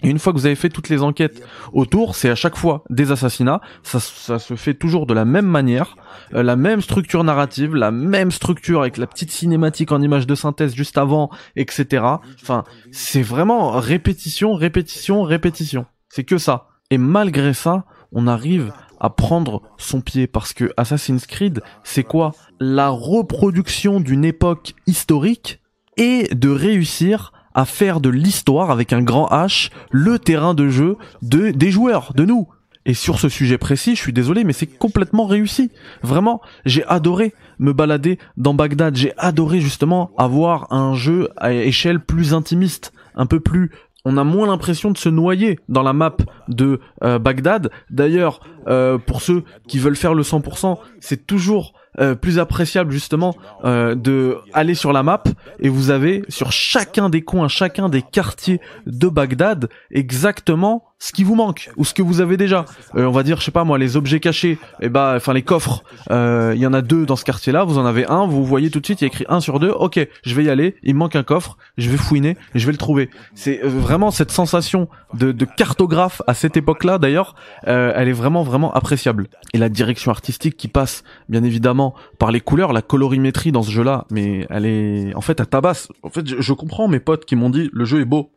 Et 0.03 0.11
une 0.11 0.19
fois 0.19 0.33
que 0.33 0.39
vous 0.39 0.47
avez 0.47 0.55
fait 0.55 0.69
toutes 0.69 0.89
les 0.89 1.03
enquêtes 1.03 1.43
autour, 1.73 2.15
c'est 2.15 2.31
à 2.31 2.37
chaque 2.37 2.57
fois 2.57 2.85
des 2.89 3.11
assassinats. 3.11 3.61
Ça, 3.83 3.99
se 4.01 4.55
fait 4.55 4.75
toujours 4.75 5.07
de 5.07 5.15
la 5.15 5.25
même 5.25 5.47
manière, 5.47 5.97
euh, 6.35 6.43
la 6.43 6.55
même 6.55 6.81
structure 6.81 7.25
narrative, 7.25 7.75
la 7.75 7.91
même 7.91 8.31
structure 8.31 8.83
avec 8.83 8.97
la 8.97 9.09
petite 9.09 9.33
cinématique 9.33 9.91
en 9.91 10.01
image 10.01 10.27
de 10.27 10.37
synthèse 10.37 10.75
juste 10.75 10.99
avant, 10.99 11.31
etc. 11.57 12.05
Enfin, 12.41 12.63
c'est 12.93 13.23
vraiment 13.23 13.73
répétition, 13.73 14.55
répétition, 14.55 15.23
répétition. 15.25 15.87
C'est 16.09 16.25
que 16.25 16.39
ça. 16.39 16.69
Et 16.91 16.99
malgré 16.99 17.53
ça, 17.53 17.85
on 18.13 18.27
arrive 18.27 18.73
à 19.01 19.11
prendre 19.11 19.63
son 19.79 20.01
pied 20.01 20.27
parce 20.27 20.53
que 20.53 20.73
Assassin's 20.77 21.27
Creed, 21.27 21.61
c'est 21.83 22.05
quoi? 22.05 22.33
La 22.61 22.89
reproduction 22.89 24.01
d'une 24.01 24.25
époque 24.25 24.75
historique 24.87 25.61
et 25.97 26.29
de 26.35 26.49
réussir 26.49 27.33
à 27.55 27.65
faire 27.65 28.01
de 28.01 28.09
l'histoire 28.09 28.71
avec 28.71 28.93
un 28.93 29.03
grand 29.03 29.29
H 29.29 29.71
le 29.91 30.19
terrain 30.19 30.55
de 30.55 30.69
jeu 30.69 30.97
de 31.23 31.51
des 31.51 31.71
joueurs, 31.71 32.13
de 32.15 32.25
nous. 32.25 32.49
Et 32.87 32.95
sur 32.95 33.21
ce 33.21 33.29
sujet 33.29 33.59
précis, 33.59 33.97
je 33.97 34.01
suis 34.01 34.15
désolé, 34.15 34.45
mais 34.45 34.55
c'est 34.55 34.67
complètement 34.67 35.27
réussi. 35.27 35.71
Vraiment, 36.03 36.41
j'ai 36.65 36.85
adoré 36.87 37.35
me 37.59 37.75
balader 37.75 38.19
dans 38.39 38.55
Bagdad. 38.55 38.97
J'ai 38.97 39.13
adoré 39.19 39.61
justement 39.61 40.11
avoir 40.17 40.73
un 40.73 40.95
jeu 40.95 41.29
à 41.37 41.53
échelle 41.53 42.01
plus 42.01 42.33
intimiste, 42.33 42.95
un 43.15 43.27
peu 43.27 43.41
plus 43.41 43.71
on 44.05 44.17
a 44.17 44.25
moins 44.25 44.47
l'impression 44.47 44.91
de 44.91 44.97
se 44.97 45.11
noyer 45.11 45.59
dans 45.69 45.83
la 45.83 45.93
map 45.93 46.17
de 46.49 46.81
euh, 47.05 47.19
Bagdad. 47.19 47.71
D'ailleurs, 47.91 48.41
euh, 48.67 48.97
pour 48.97 49.21
ceux 49.21 49.45
qui 49.67 49.79
veulent 49.79 49.97
faire 49.97 50.15
le 50.15 50.23
100%, 50.23 50.79
c'est 51.01 51.27
toujours 51.27 51.75
euh, 51.99 52.15
plus 52.15 52.39
appréciable 52.39 52.93
justement 52.93 53.37
de 53.65 54.39
aller 54.53 54.75
sur 54.75 54.93
la 54.93 55.03
map. 55.03 55.23
Et 55.61 55.69
vous 55.69 55.91
avez 55.91 56.25
sur 56.29 56.53
chacun 56.53 57.09
des 57.09 57.23
coins, 57.23 57.49
chacun 57.49 57.89
des 57.89 58.03
quartiers 58.03 58.61
de 58.87 59.09
Bagdad 59.09 59.69
exactement 59.91 60.85
ce 60.99 61.13
qui 61.13 61.25
vous 61.25 61.35
manque 61.35 61.71
ou 61.77 61.85
ce 61.85 61.95
que 61.95 62.03
vous 62.03 62.21
avez 62.21 62.37
déjà. 62.37 62.65
Euh, 62.97 63.07
on 63.07 63.13
va 63.13 63.23
dire, 63.23 63.39
je 63.39 63.45
sais 63.45 63.51
pas 63.51 63.65
moi, 63.65 63.79
les 63.79 63.97
objets 63.97 64.21
cachés, 64.21 64.53
et 64.53 64.59
eh 64.83 64.89
bah, 64.89 65.15
enfin 65.17 65.33
les 65.33 65.43
coffres. 65.43 65.85
Euh, 66.11 66.53
il 66.55 66.61
y 66.61 66.67
en 66.67 66.73
a 66.73 66.83
deux 66.83 67.07
dans 67.07 67.17
ce 67.17 67.25
quartier-là. 67.25 67.65
Vous 67.65 67.79
en 67.79 67.87
avez 67.87 68.07
un, 68.07 68.27
vous 68.27 68.45
voyez 68.45 68.71
tout 68.71 68.81
de 68.81 68.85
suite, 68.85 69.01
il 69.01 69.05
y 69.05 69.07
a 69.07 69.09
écrit 69.09 69.25
un 69.29 69.41
sur 69.41 69.61
deux. 69.61 69.71
Ok, 69.71 70.01
je 70.25 70.35
vais 70.35 70.45
y 70.45 70.51
aller. 70.51 70.77
Il 70.83 70.95
me 70.95 71.01
manque 71.01 71.17
un 71.17 71.23
coffre, 71.23 71.57
je 71.77 71.89
vais 71.89 71.97
fouiner, 71.97 72.37
je 72.55 72.67
vais 72.67 72.73
le 72.73 72.79
trouver. 72.79 73.11
C'est 73.35 73.63
euh, 73.65 73.69
vraiment 73.69 74.11
cette 74.11 74.31
sensation 74.31 74.89
de, 75.15 75.33
de 75.33 75.45
cartographe 75.45 76.23
à 76.27 76.35
cette 76.35 76.57
époque-là. 76.57 76.99
D'ailleurs, 76.99 77.35
elle 77.65 78.09
est 78.09 78.13
vraiment 78.13 78.43
vraiment 78.43 78.73
appréciable. 78.73 79.29
Et 79.55 79.59
la 79.59 79.69
direction 79.69 80.11
artistique 80.11 80.57
qui 80.57 80.69
passe, 80.69 81.05
bien 81.29 81.45
évidemment, 81.45 81.95
par 82.19 82.33
les 82.33 82.41
couleurs, 82.41 82.73
la 82.73 82.83
colorimétrie 82.83 83.53
dans 83.53 83.63
ce 83.63 83.71
jeu-là, 83.71 84.05
mais 84.11 84.47
elle 84.51 84.67
est, 84.67 85.15
en 85.15 85.21
fait, 85.21 85.41
à 85.41 85.47
tabasse. 85.47 85.89
En 86.03 86.11
fait, 86.11 86.41
je 86.41 86.53
comprends 86.53 86.89
mes 86.89 87.01
potes 87.01 87.25
qui 87.25 87.37
m'ont 87.37 87.51
dit 87.51 87.71
le 87.73 87.85
jeu 87.85 88.01
est 88.01 88.05
beau 88.05 88.31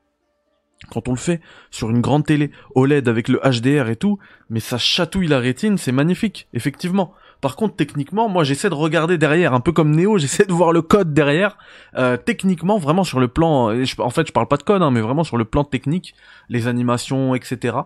quand 0.90 1.08
on 1.08 1.12
le 1.12 1.18
fait 1.18 1.42
sur 1.70 1.90
une 1.90 2.02
grande 2.02 2.26
télé 2.26 2.52
OLED 2.76 3.08
avec 3.08 3.28
le 3.28 3.40
HDR 3.44 3.90
et 3.90 3.96
tout, 3.96 4.20
mais 4.50 4.60
ça 4.60 4.78
chatouille 4.78 5.28
la 5.28 5.40
rétine, 5.40 5.78
c'est 5.78 5.92
magnifique, 5.92 6.48
effectivement. 6.54 7.14
Par 7.40 7.56
contre, 7.56 7.76
techniquement, 7.76 8.30
moi 8.30 8.44
j'essaie 8.44 8.70
de 8.70 8.76
regarder 8.76 9.18
derrière, 9.18 9.54
un 9.54 9.60
peu 9.60 9.72
comme 9.72 9.96
Neo, 9.96 10.18
j'essaie 10.20 10.46
de 10.46 10.54
voir 10.54 10.72
le 10.72 10.82
code 10.82 11.14
derrière. 11.14 11.58
Euh, 11.98 12.18
techniquement, 12.18 12.78
vraiment 12.78 13.04
sur 13.04 13.20
le 13.20 13.28
plan, 13.28 13.72
en 13.98 14.10
fait, 14.10 14.28
je 14.28 14.32
parle 14.32 14.48
pas 14.48 14.58
de 14.58 14.64
code, 14.64 14.82
hein, 14.82 14.92
mais 14.92 15.02
vraiment 15.02 15.24
sur 15.24 15.38
le 15.38 15.46
plan 15.46 15.64
technique, 15.64 16.14
les 16.50 16.68
animations, 16.68 17.36
etc. 17.36 17.78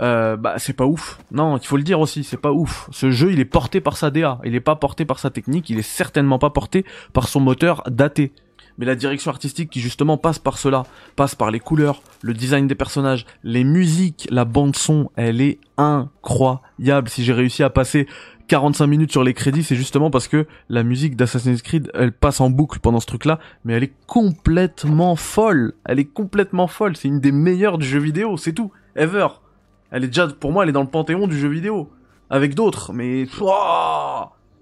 Euh, 0.00 0.36
bah 0.36 0.54
c'est 0.58 0.74
pas 0.74 0.84
ouf. 0.84 1.18
Non, 1.32 1.56
il 1.56 1.66
faut 1.66 1.76
le 1.76 1.82
dire 1.82 1.98
aussi, 2.00 2.22
c'est 2.22 2.36
pas 2.36 2.52
ouf. 2.52 2.88
Ce 2.92 3.10
jeu, 3.10 3.32
il 3.32 3.40
est 3.40 3.44
porté 3.44 3.80
par 3.80 3.96
sa 3.96 4.10
DA, 4.10 4.38
il 4.44 4.54
est 4.54 4.60
pas 4.60 4.76
porté 4.76 5.04
par 5.04 5.18
sa 5.18 5.30
technique, 5.30 5.70
il 5.70 5.78
est 5.78 5.82
certainement 5.82 6.38
pas 6.38 6.50
porté 6.50 6.84
par 7.12 7.28
son 7.28 7.40
moteur 7.40 7.82
daté 7.88 8.32
mais 8.78 8.86
la 8.86 8.94
direction 8.94 9.30
artistique 9.30 9.70
qui 9.70 9.80
justement 9.80 10.16
passe 10.16 10.38
par 10.38 10.56
cela, 10.56 10.84
passe 11.16 11.34
par 11.34 11.50
les 11.50 11.60
couleurs, 11.60 12.02
le 12.22 12.32
design 12.32 12.66
des 12.66 12.74
personnages, 12.74 13.26
les 13.42 13.64
musiques, 13.64 14.28
la 14.30 14.44
bande 14.44 14.76
son, 14.76 15.10
elle 15.16 15.40
est 15.40 15.58
incroyable. 15.76 17.08
Si 17.08 17.24
j'ai 17.24 17.32
réussi 17.32 17.62
à 17.62 17.70
passer 17.70 18.06
45 18.46 18.86
minutes 18.86 19.12
sur 19.12 19.24
les 19.24 19.34
crédits, 19.34 19.62
c'est 19.62 19.76
justement 19.76 20.10
parce 20.10 20.26
que 20.26 20.46
la 20.68 20.82
musique 20.82 21.16
d'Assassin's 21.16 21.60
Creed, 21.62 21.90
elle 21.94 22.12
passe 22.12 22.40
en 22.40 22.50
boucle 22.50 22.80
pendant 22.80 23.00
ce 23.00 23.06
truc-là, 23.06 23.38
mais 23.64 23.74
elle 23.74 23.82
est 23.82 23.94
complètement 24.06 25.16
folle. 25.16 25.74
Elle 25.84 25.98
est 25.98 26.06
complètement 26.06 26.66
folle. 26.66 26.96
C'est 26.96 27.08
une 27.08 27.20
des 27.20 27.32
meilleures 27.32 27.78
du 27.78 27.86
jeu 27.86 27.98
vidéo, 27.98 28.36
c'est 28.36 28.54
tout. 28.54 28.72
Ever. 28.96 29.28
Elle 29.90 30.04
est 30.04 30.08
déjà, 30.08 30.28
pour 30.28 30.52
moi, 30.52 30.62
elle 30.62 30.70
est 30.70 30.72
dans 30.72 30.82
le 30.82 30.88
panthéon 30.88 31.26
du 31.26 31.38
jeu 31.38 31.48
vidéo. 31.48 31.90
Avec 32.30 32.54
d'autres, 32.54 32.92
mais... 32.92 33.26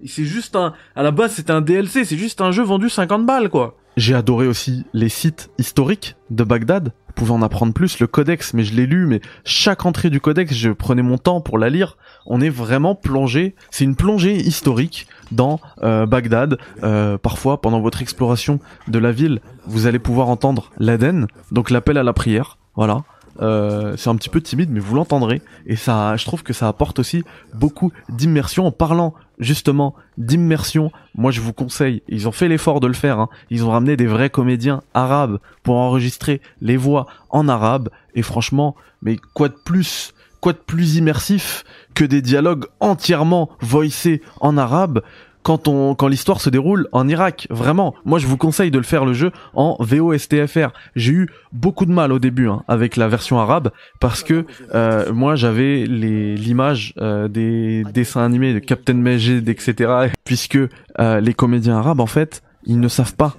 C'est 0.05 0.25
juste 0.25 0.57
un... 0.57 0.75
À 0.95 1.03
la 1.03 1.11
base, 1.11 1.33
c'était 1.33 1.53
un 1.53 1.63
DLC, 1.63 2.05
c'est 2.05 2.19
juste 2.19 2.41
un 2.41 2.51
jeu 2.51 2.63
vendu 2.63 2.91
50 2.91 3.25
balles, 3.25 3.49
quoi. 3.49 3.77
J'ai 3.97 4.15
adoré 4.15 4.47
aussi 4.47 4.85
les 4.93 5.09
sites 5.09 5.51
historiques 5.57 6.17
de 6.29 6.45
Bagdad. 6.45 6.93
Vous 7.07 7.13
pouvez 7.15 7.31
en 7.31 7.41
apprendre 7.41 7.73
plus. 7.73 7.99
Le 7.99 8.07
codex, 8.07 8.53
mais 8.53 8.63
je 8.63 8.75
l'ai 8.75 8.85
lu, 8.85 9.07
mais 9.07 9.23
chaque 9.45 9.87
entrée 9.87 10.11
du 10.11 10.21
codex, 10.21 10.53
je 10.53 10.71
prenais 10.71 11.01
mon 11.01 11.17
temps 11.17 11.41
pour 11.41 11.57
la 11.57 11.71
lire. 11.71 11.97
On 12.27 12.43
est 12.43 12.51
vraiment 12.51 12.95
plongé. 12.95 13.55
C'est 13.71 13.85
une 13.85 13.97
plongée 13.97 14.37
historique 14.37 15.07
dans 15.33 15.61
euh, 15.83 16.05
Bagdad. 16.05 16.59
Euh, 16.83 17.17
parfois, 17.17 17.63
pendant 17.63 17.81
votre 17.81 18.03
exploration 18.03 18.61
de 18.87 18.99
la 18.99 19.13
ville, 19.13 19.41
vous 19.65 19.87
allez 19.87 19.99
pouvoir 19.99 20.29
entendre 20.29 20.73
l'Aden, 20.79 21.27
donc 21.51 21.71
l'appel 21.71 21.97
à 21.97 22.03
la 22.03 22.13
prière. 22.13 22.59
Voilà. 22.75 23.03
Euh, 23.41 23.95
c'est 23.97 24.11
un 24.11 24.17
petit 24.17 24.29
peu 24.29 24.41
timide, 24.41 24.71
mais 24.71 24.81
vous 24.81 24.95
l'entendrez. 24.95 25.41
Et 25.67 25.77
ça, 25.77 26.17
je 26.17 26.25
trouve 26.27 26.43
que 26.43 26.53
ça 26.53 26.69
apporte 26.69 26.99
aussi 26.99 27.25
beaucoup 27.55 27.93
d'immersion. 28.11 28.67
En 28.67 28.73
parlant 28.73 29.15
justement 29.39 29.95
d'immersion, 30.19 30.91
moi 31.15 31.31
je 31.31 31.41
vous 31.41 31.53
conseille, 31.53 32.03
ils 32.09 32.29
ont 32.29 32.33
fait 32.33 32.49
l'effort 32.49 32.81
de 32.81 32.87
le 32.87 32.95
faire. 32.95 33.19
Hein. 33.21 33.29
Ils 33.51 33.65
ont 33.65 33.71
ramené 33.71 33.97
des 33.97 34.07
vrais 34.07 34.31
comédiens 34.31 34.83
arabes 34.95 35.39
pour 35.63 35.77
enregistrer 35.77 36.41
les 36.61 36.77
voix 36.77 37.07
en 37.31 37.49
arabe. 37.49 37.91
Et 38.15 38.23
franchement, 38.23 38.77
mais 39.03 39.17
quoi 39.35 39.49
de 39.49 39.57
plus 39.65 40.13
Quoi 40.41 40.53
de 40.53 40.59
plus 40.59 40.97
immersif 40.97 41.65
que 41.95 42.05
des 42.05 42.23
dialogues 42.23 42.67
entièrement 42.79 43.51
voicés 43.61 44.23
en 44.41 44.57
arabe 44.59 45.03
quand 45.47 46.09
l'histoire 46.09 46.41
se 46.41 46.51
déroule 46.51 46.89
en 46.91 47.07
Irak. 47.09 47.47
Vraiment, 47.51 47.95
moi 48.05 48.19
je 48.19 48.27
vous 48.27 48.37
conseille 48.37 48.73
de 48.73 48.79
le 48.79 48.85
faire 48.85 49.05
le 49.05 49.13
jeu 49.13 49.31
en 49.55 49.77
VOSTFR. 49.79 50.71
J'ai 50.97 51.13
eu 51.13 51.29
beaucoup 51.53 51.87
de 51.87 51.93
mal 51.93 52.13
au 52.13 52.19
début 52.19 52.49
hein, 52.49 52.65
avec 52.67 52.97
la 52.97 53.07
version 53.07 53.39
arabe 53.39 53.71
parce 54.01 54.25
que 54.25 54.45
euh, 54.75 55.13
moi 55.13 55.37
j'avais 55.37 55.85
l'image 55.87 56.95
euh, 56.99 57.29
des 57.29 57.85
dessins 57.95 58.25
animés 58.25 58.55
de 58.55 58.59
Captain 58.59 58.95
Majid 58.95 59.49
etc. 59.49 60.09
Puisque 60.25 60.59
euh, 60.99 61.21
les 61.21 61.35
comédiens 61.35 61.77
arabes 61.77 62.01
en 62.01 62.07
fait 62.07 62.43
ils 62.65 62.81
ne 62.81 62.89
savent 62.89 63.15
pas 63.15 63.37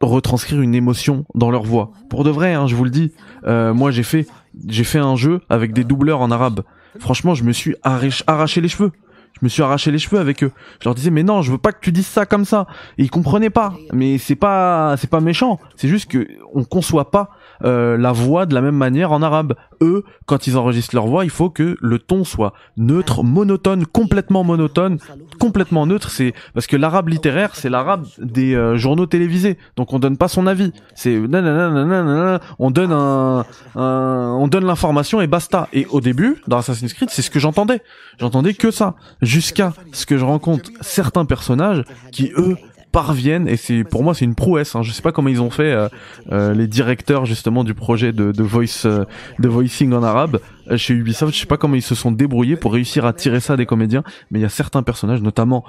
retranscrire 0.00 0.60
une 0.60 0.74
émotion 0.74 1.24
dans 1.36 1.52
leur 1.52 1.62
voix. 1.62 1.92
Pour 2.10 2.24
de 2.24 2.30
vrai, 2.30 2.54
hein, 2.54 2.66
je 2.66 2.74
vous 2.74 2.82
le 2.82 2.90
dis. 2.90 3.12
moi 3.46 3.92
j'ai 3.92 4.02
fait 4.02 4.26
j'ai 4.66 4.82
fait 4.82 4.98
un 4.98 5.14
jeu 5.14 5.40
avec 5.48 5.72
des 5.72 5.84
doubleurs 5.84 6.20
en 6.20 6.32
arabe. 6.32 6.62
Franchement, 6.98 7.34
je 7.34 7.44
me 7.44 7.52
suis 7.52 7.74
arraché 7.82 8.60
les 8.60 8.68
cheveux 8.68 8.92
Je 9.34 9.46
me 9.46 9.48
suis 9.48 9.62
arraché 9.62 9.90
les 9.90 9.98
cheveux 9.98 10.20
avec 10.20 10.42
eux. 10.44 10.52
Je 10.80 10.84
leur 10.84 10.94
disais 10.94 11.10
mais 11.10 11.22
non, 11.22 11.42
je 11.42 11.52
veux 11.52 11.58
pas 11.58 11.72
que 11.72 11.80
tu 11.80 11.92
dises 11.92 12.06
ça 12.06 12.26
comme 12.26 12.44
ça. 12.44 12.66
Et 12.98 13.04
ils 13.04 13.10
comprenaient 13.10 13.50
pas. 13.50 13.74
Mais 13.92 14.18
c'est 14.18 14.36
pas 14.36 14.96
c'est 14.96 15.10
pas 15.10 15.20
méchant. 15.20 15.58
C'est 15.76 15.88
juste 15.88 16.10
que 16.10 16.28
on 16.54 16.64
conçoit 16.64 17.10
pas 17.10 17.30
euh, 17.64 17.96
la 17.96 18.12
voix 18.12 18.46
de 18.46 18.54
la 18.54 18.60
même 18.60 18.76
manière 18.76 19.12
en 19.12 19.22
arabe. 19.22 19.54
Eux, 19.82 20.04
quand 20.26 20.46
ils 20.46 20.56
enregistrent 20.56 20.94
leur 20.94 21.06
voix, 21.06 21.24
il 21.24 21.30
faut 21.30 21.50
que 21.50 21.76
le 21.80 21.98
ton 21.98 22.24
soit 22.24 22.54
neutre, 22.76 23.24
monotone, 23.24 23.84
complètement 23.84 24.44
monotone, 24.44 24.98
complètement 25.38 25.86
neutre. 25.86 26.10
C'est 26.10 26.32
parce 26.54 26.66
que 26.66 26.76
l'arabe 26.76 27.08
littéraire, 27.08 27.56
c'est 27.56 27.68
l'arabe 27.68 28.06
des 28.18 28.54
euh, 28.54 28.76
journaux 28.76 29.06
télévisés. 29.06 29.58
Donc 29.76 29.92
on 29.92 29.98
donne 29.98 30.16
pas 30.16 30.28
son 30.28 30.46
avis. 30.46 30.72
C'est 30.94 31.18
on 31.18 32.70
donne 32.70 32.92
un, 32.92 33.46
on 33.74 34.48
donne 34.48 34.64
l'information 34.64 35.20
et 35.20 35.26
basta. 35.26 35.68
Et 35.72 35.86
au 35.90 36.00
début, 36.00 36.42
dans 36.46 36.58
Assassin's 36.58 36.92
Creed, 36.94 37.10
c'est 37.10 37.22
ce 37.22 37.30
que 37.30 37.40
j'entendais. 37.40 37.82
J'entendais 38.18 38.54
que 38.54 38.70
ça, 38.70 38.94
jusqu'à 39.20 39.72
ce 39.92 40.06
que 40.06 40.16
je 40.16 40.24
rencontre 40.24 40.70
certains 40.80 41.24
personnages 41.24 41.82
qui 42.12 42.30
eux 42.36 42.56
parviennent 42.92 43.48
et 43.48 43.56
c'est 43.56 43.84
pour 43.84 44.04
moi 44.04 44.14
c'est 44.14 44.24
une 44.24 44.34
prouesse. 44.34 44.76
Hein. 44.76 44.82
Je 44.82 44.92
sais 44.92 45.02
pas 45.02 45.12
comment 45.12 45.28
ils 45.28 45.40
ont 45.42 45.50
fait 45.50 45.72
euh, 45.72 45.88
euh, 46.30 46.54
les 46.54 46.66
directeurs 46.66 47.24
justement 47.24 47.64
du 47.64 47.74
projet 47.74 48.12
de, 48.12 48.30
de 48.30 48.42
voice 48.42 48.84
euh, 48.84 49.04
de 49.38 49.48
voicing 49.48 49.92
en 49.92 50.02
arabe 50.02 50.38
chez 50.76 50.94
Ubisoft. 50.94 51.34
Je 51.34 51.40
sais 51.40 51.46
pas 51.46 51.56
comment 51.56 51.74
ils 51.74 51.82
se 51.82 51.94
sont 51.94 52.12
débrouillés 52.12 52.56
pour 52.56 52.74
réussir 52.74 53.04
à 53.06 53.12
tirer 53.12 53.40
ça 53.40 53.56
des 53.56 53.66
comédiens, 53.66 54.04
mais 54.30 54.38
il 54.38 54.42
y 54.42 54.44
a 54.44 54.50
certains 54.50 54.82
personnages, 54.84 55.20
notamment 55.20 55.64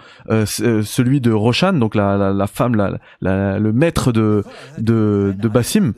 celui 0.45 1.19
de 1.19 1.31
Roshan, 1.31 1.73
donc 1.73 1.95
la, 1.95 2.15
la, 2.15 2.31
la 2.31 2.47
femme, 2.47 2.75
la, 2.75 3.59
le 3.59 3.73
maître 3.73 4.11
de 4.11 4.43
de, 4.77 5.33
de 5.37 5.47
Bassim, 5.47 5.93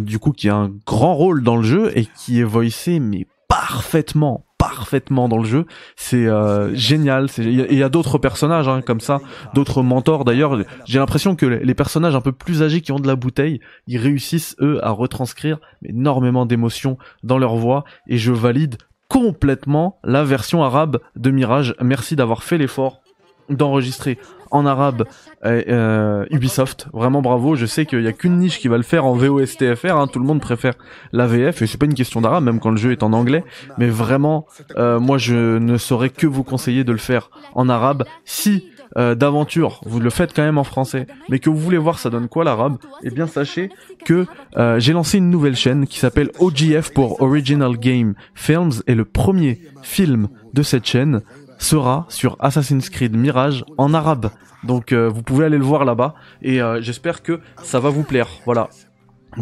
du 0.00 0.18
coup 0.18 0.32
qui 0.32 0.48
a 0.48 0.56
un 0.56 0.70
grand 0.86 1.14
rôle 1.14 1.42
dans 1.42 1.56
le 1.56 1.62
jeu 1.62 1.92
et 1.94 2.06
qui 2.16 2.40
est 2.40 2.44
voicé 2.44 3.00
mais 3.00 3.26
parfaitement 3.48 4.46
parfaitement 4.62 5.28
dans 5.28 5.38
le 5.38 5.44
jeu. 5.44 5.66
C'est 5.96 6.26
euh, 6.26 6.72
génial. 6.72 7.26
Il 7.38 7.74
y 7.74 7.82
a, 7.82 7.88
d'autres 7.88 8.18
personnages 8.18 8.68
hein, 8.68 8.80
comme 8.80 9.00
ça, 9.00 9.20
d'autres 9.54 9.82
mentors. 9.82 10.24
D'ailleurs, 10.24 10.56
j'ai 10.84 11.00
l'impression 11.00 11.34
que 11.34 11.46
les 11.46 11.74
personnages 11.74 12.14
un 12.14 12.20
peu 12.20 12.30
plus 12.30 12.62
âgés 12.62 12.80
qui 12.80 12.92
ont 12.92 13.00
de 13.00 13.08
la 13.08 13.16
bouteille, 13.16 13.60
ils 13.88 13.98
réussissent 13.98 14.54
eux 14.60 14.78
à 14.84 14.90
retranscrire 14.90 15.58
énormément 15.84 16.46
d'émotions 16.46 16.96
dans 17.24 17.38
leur 17.38 17.56
voix. 17.56 17.84
Et 18.06 18.18
je 18.18 18.30
valide 18.30 18.76
complètement 19.08 19.98
la 20.04 20.22
version 20.22 20.62
arabe 20.62 21.00
de 21.16 21.30
Mirage. 21.32 21.74
Merci 21.80 22.14
d'avoir 22.14 22.44
fait 22.44 22.56
l'effort 22.56 23.02
d'enregistrer 23.48 24.16
en 24.52 24.66
arabe 24.66 25.04
euh, 25.44 26.24
Ubisoft. 26.30 26.86
Vraiment 26.92 27.22
bravo. 27.22 27.56
Je 27.56 27.66
sais 27.66 27.86
qu'il 27.86 28.02
y 28.02 28.06
a 28.06 28.12
qu'une 28.12 28.38
niche 28.38 28.60
qui 28.60 28.68
va 28.68 28.76
le 28.76 28.82
faire 28.82 29.04
en 29.04 29.14
VOSTFR. 29.14 29.96
Hein. 29.96 30.06
Tout 30.06 30.20
le 30.20 30.26
monde 30.26 30.40
préfère 30.40 30.74
la 31.12 31.26
VF 31.26 31.62
et 31.62 31.66
c'est 31.66 31.78
pas 31.78 31.86
une 31.86 31.94
question 31.94 32.20
d'arabe, 32.20 32.44
même 32.44 32.60
quand 32.60 32.70
le 32.70 32.76
jeu 32.76 32.92
est 32.92 33.02
en 33.02 33.12
anglais. 33.12 33.44
Mais 33.78 33.88
vraiment, 33.88 34.46
euh, 34.76 35.00
moi 35.00 35.18
je 35.18 35.58
ne 35.58 35.76
saurais 35.78 36.10
que 36.10 36.26
vous 36.26 36.44
conseiller 36.44 36.84
de 36.84 36.92
le 36.92 36.98
faire 36.98 37.30
en 37.54 37.68
arabe. 37.68 38.04
Si 38.24 38.64
euh, 38.98 39.14
d'aventure, 39.14 39.80
vous 39.86 40.00
le 40.00 40.10
faites 40.10 40.34
quand 40.34 40.42
même 40.42 40.58
en 40.58 40.64
français, 40.64 41.06
mais 41.30 41.38
que 41.38 41.48
vous 41.48 41.56
voulez 41.56 41.78
voir 41.78 41.98
ça 41.98 42.10
donne 42.10 42.28
quoi 42.28 42.44
l'arabe, 42.44 42.76
eh 43.02 43.10
bien 43.10 43.26
sachez 43.26 43.70
que 44.04 44.26
euh, 44.58 44.78
j'ai 44.78 44.92
lancé 44.92 45.16
une 45.18 45.30
nouvelle 45.30 45.56
chaîne 45.56 45.86
qui 45.86 45.98
s'appelle 45.98 46.30
OGF 46.38 46.92
pour 46.92 47.22
Original 47.22 47.78
Game 47.78 48.14
Films 48.34 48.82
et 48.86 48.94
le 48.94 49.06
premier 49.06 49.62
film 49.82 50.28
de 50.52 50.62
cette 50.62 50.84
chaîne 50.84 51.22
sera 51.58 52.06
sur 52.08 52.36
Assassin's 52.40 52.90
Creed 52.90 53.16
Mirage 53.16 53.64
en 53.78 53.94
arabe. 53.94 54.30
Donc 54.64 54.92
euh, 54.92 55.08
vous 55.08 55.22
pouvez 55.22 55.44
aller 55.44 55.58
le 55.58 55.64
voir 55.64 55.84
là-bas 55.84 56.14
et 56.40 56.60
euh, 56.62 56.80
j'espère 56.80 57.22
que 57.22 57.40
ça 57.62 57.80
va 57.80 57.90
vous 57.90 58.04
plaire. 58.04 58.28
Voilà. 58.44 58.68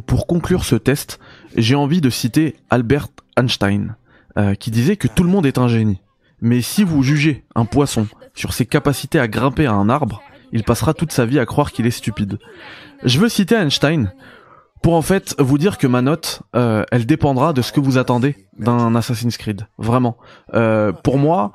Pour 0.07 0.27
conclure 0.27 0.65
ce 0.65 0.77
test, 0.77 1.19
j'ai 1.57 1.75
envie 1.75 2.01
de 2.01 2.11
citer 2.11 2.57
Albert 2.71 3.09
Einstein 3.37 3.97
euh, 4.39 4.55
qui 4.55 4.71
disait 4.71 4.97
que 4.97 5.09
tout 5.09 5.25
le 5.25 5.29
monde 5.29 5.47
est 5.47 5.59
un 5.59 5.69
génie. 5.69 6.01
Mais 6.41 6.63
si 6.63 6.85
vous 6.85 7.03
jugez 7.03 7.45
un 7.55 7.65
poisson 7.65 8.07
sur 8.35 8.53
ses 8.53 8.67
capacités 8.67 9.19
à 9.19 9.29
grimper 9.29 9.67
à 9.67 9.73
un 9.73 9.89
arbre, 9.89 10.23
il 10.53 10.65
passera 10.65 10.95
toute 10.95 11.13
sa 11.13 11.27
vie 11.27 11.39
à 11.39 11.47
croire 11.47 11.73
qu'il 11.73 11.87
est 11.87 11.91
stupide. 11.91 12.39
Je 13.05 13.19
veux 13.19 13.29
citer 13.29 13.57
Einstein 13.57 14.13
pour 14.83 14.95
en 14.95 15.03
fait 15.03 15.35
vous 15.39 15.59
dire 15.59 15.77
que 15.77 15.87
ma 15.87 16.01
note, 16.01 16.43
elle 16.55 17.05
dépendra 17.05 17.53
de 17.53 17.61
ce 17.61 17.73
que 17.73 17.81
vous 17.81 17.99
attendez 17.99 18.49
d'un 18.57 18.95
Assassin's 18.95 19.37
Creed. 19.37 19.67
Vraiment. 19.77 20.17
pour 21.03 21.19
moi, 21.19 21.53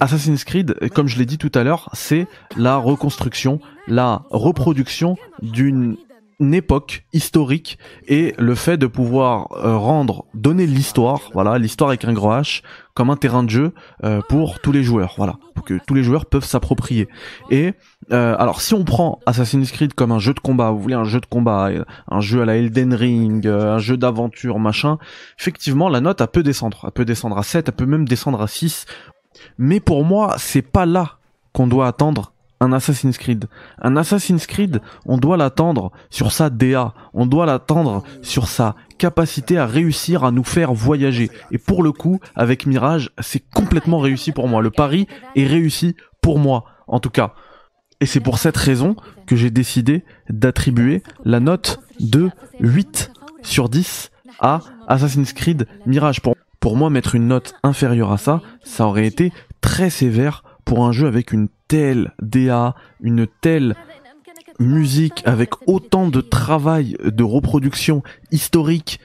Assassin's 0.00 0.44
Creed, 0.44 0.76
comme 0.94 1.08
je 1.08 1.18
l'ai 1.18 1.26
dit 1.26 1.38
tout 1.38 1.52
à 1.54 1.64
l'heure, 1.64 1.88
c'est 1.92 2.26
la 2.56 2.76
reconstruction, 2.76 3.60
la 3.86 4.22
reproduction 4.30 5.16
d'une 5.42 5.96
époque 6.40 7.04
historique 7.12 7.78
et 8.06 8.34
le 8.38 8.54
fait 8.54 8.76
de 8.76 8.86
pouvoir 8.86 9.48
euh, 9.52 9.76
rendre, 9.76 10.24
donner 10.34 10.66
l'histoire, 10.66 11.30
voilà, 11.34 11.58
l'histoire 11.58 11.90
avec 11.90 12.04
un 12.04 12.12
gros 12.12 12.30
H, 12.30 12.62
comme 12.94 13.10
un 13.10 13.16
terrain 13.16 13.42
de 13.42 13.50
jeu 13.50 13.72
euh, 14.04 14.20
pour 14.28 14.60
tous 14.60 14.72
les 14.72 14.82
joueurs, 14.82 15.14
voilà, 15.16 15.36
pour 15.54 15.64
que 15.64 15.78
tous 15.84 15.94
les 15.94 16.02
joueurs 16.02 16.26
peuvent 16.26 16.44
s'approprier. 16.44 17.08
Et 17.50 17.74
euh, 18.12 18.36
alors, 18.38 18.60
si 18.60 18.74
on 18.74 18.84
prend 18.84 19.18
Assassin's 19.26 19.70
Creed 19.72 19.94
comme 19.94 20.12
un 20.12 20.18
jeu 20.18 20.32
de 20.32 20.40
combat, 20.40 20.70
vous 20.70 20.80
voulez 20.80 20.94
un 20.94 21.04
jeu 21.04 21.20
de 21.20 21.26
combat, 21.26 21.70
un 22.08 22.20
jeu 22.20 22.42
à 22.42 22.44
la 22.44 22.56
Elden 22.56 22.94
Ring, 22.94 23.46
un 23.46 23.78
jeu 23.78 23.96
d'aventure, 23.96 24.58
machin, 24.58 24.98
effectivement, 25.38 25.88
la 25.88 26.00
note, 26.00 26.20
elle 26.20 26.28
peut 26.28 26.42
descendre. 26.42 26.82
Elle 26.84 26.92
peut 26.92 27.04
descendre 27.04 27.38
à 27.38 27.42
7, 27.42 27.68
elle 27.68 27.74
peut 27.74 27.86
même 27.86 28.06
descendre 28.06 28.40
à 28.40 28.46
6 28.46 28.86
mais 29.58 29.80
pour 29.80 30.04
moi, 30.04 30.34
c'est 30.38 30.62
pas 30.62 30.86
là 30.86 31.18
qu'on 31.52 31.66
doit 31.66 31.86
attendre 31.86 32.32
un 32.60 32.72
Assassin's 32.72 33.18
Creed. 33.18 33.46
Un 33.80 33.96
Assassin's 33.96 34.46
Creed, 34.46 34.80
on 35.06 35.18
doit 35.18 35.36
l'attendre 35.36 35.92
sur 36.10 36.32
sa 36.32 36.50
DA, 36.50 36.92
on 37.14 37.26
doit 37.26 37.46
l'attendre 37.46 38.02
sur 38.22 38.48
sa 38.48 38.74
capacité 38.98 39.58
à 39.58 39.66
réussir 39.66 40.24
à 40.24 40.32
nous 40.32 40.44
faire 40.44 40.74
voyager. 40.74 41.30
Et 41.52 41.58
pour 41.58 41.82
le 41.82 41.92
coup, 41.92 42.20
avec 42.34 42.66
Mirage, 42.66 43.10
c'est 43.20 43.42
complètement 43.50 44.00
réussi 44.00 44.32
pour 44.32 44.48
moi. 44.48 44.60
Le 44.60 44.70
pari 44.70 45.06
est 45.36 45.46
réussi 45.46 45.94
pour 46.20 46.38
moi, 46.38 46.64
en 46.88 47.00
tout 47.00 47.10
cas. 47.10 47.34
Et 48.00 48.06
c'est 48.06 48.20
pour 48.20 48.38
cette 48.38 48.56
raison 48.56 48.96
que 49.26 49.36
j'ai 49.36 49.50
décidé 49.50 50.04
d'attribuer 50.28 51.02
la 51.24 51.40
note 51.40 51.80
de 52.00 52.30
8 52.60 53.12
sur 53.42 53.68
10 53.68 54.10
à 54.40 54.60
Assassin's 54.86 55.32
Creed 55.32 55.66
Mirage. 55.86 56.20
Pour 56.20 56.34
pour 56.60 56.76
moi, 56.76 56.90
mettre 56.90 57.14
une 57.14 57.28
note 57.28 57.54
inférieure 57.62 58.12
à 58.12 58.18
ça, 58.18 58.42
ça 58.62 58.86
aurait 58.86 59.06
été 59.06 59.32
très 59.60 59.90
sévère 59.90 60.42
pour 60.64 60.84
un 60.84 60.92
jeu 60.92 61.06
avec 61.06 61.32
une 61.32 61.48
telle 61.68 62.12
DA, 62.20 62.74
une 63.00 63.26
telle 63.40 63.74
musique, 64.58 65.22
avec 65.24 65.50
autant 65.68 66.08
de 66.08 66.20
travail 66.20 66.96
de 67.04 67.22
reproduction 67.22 68.02
historique, 68.32 69.00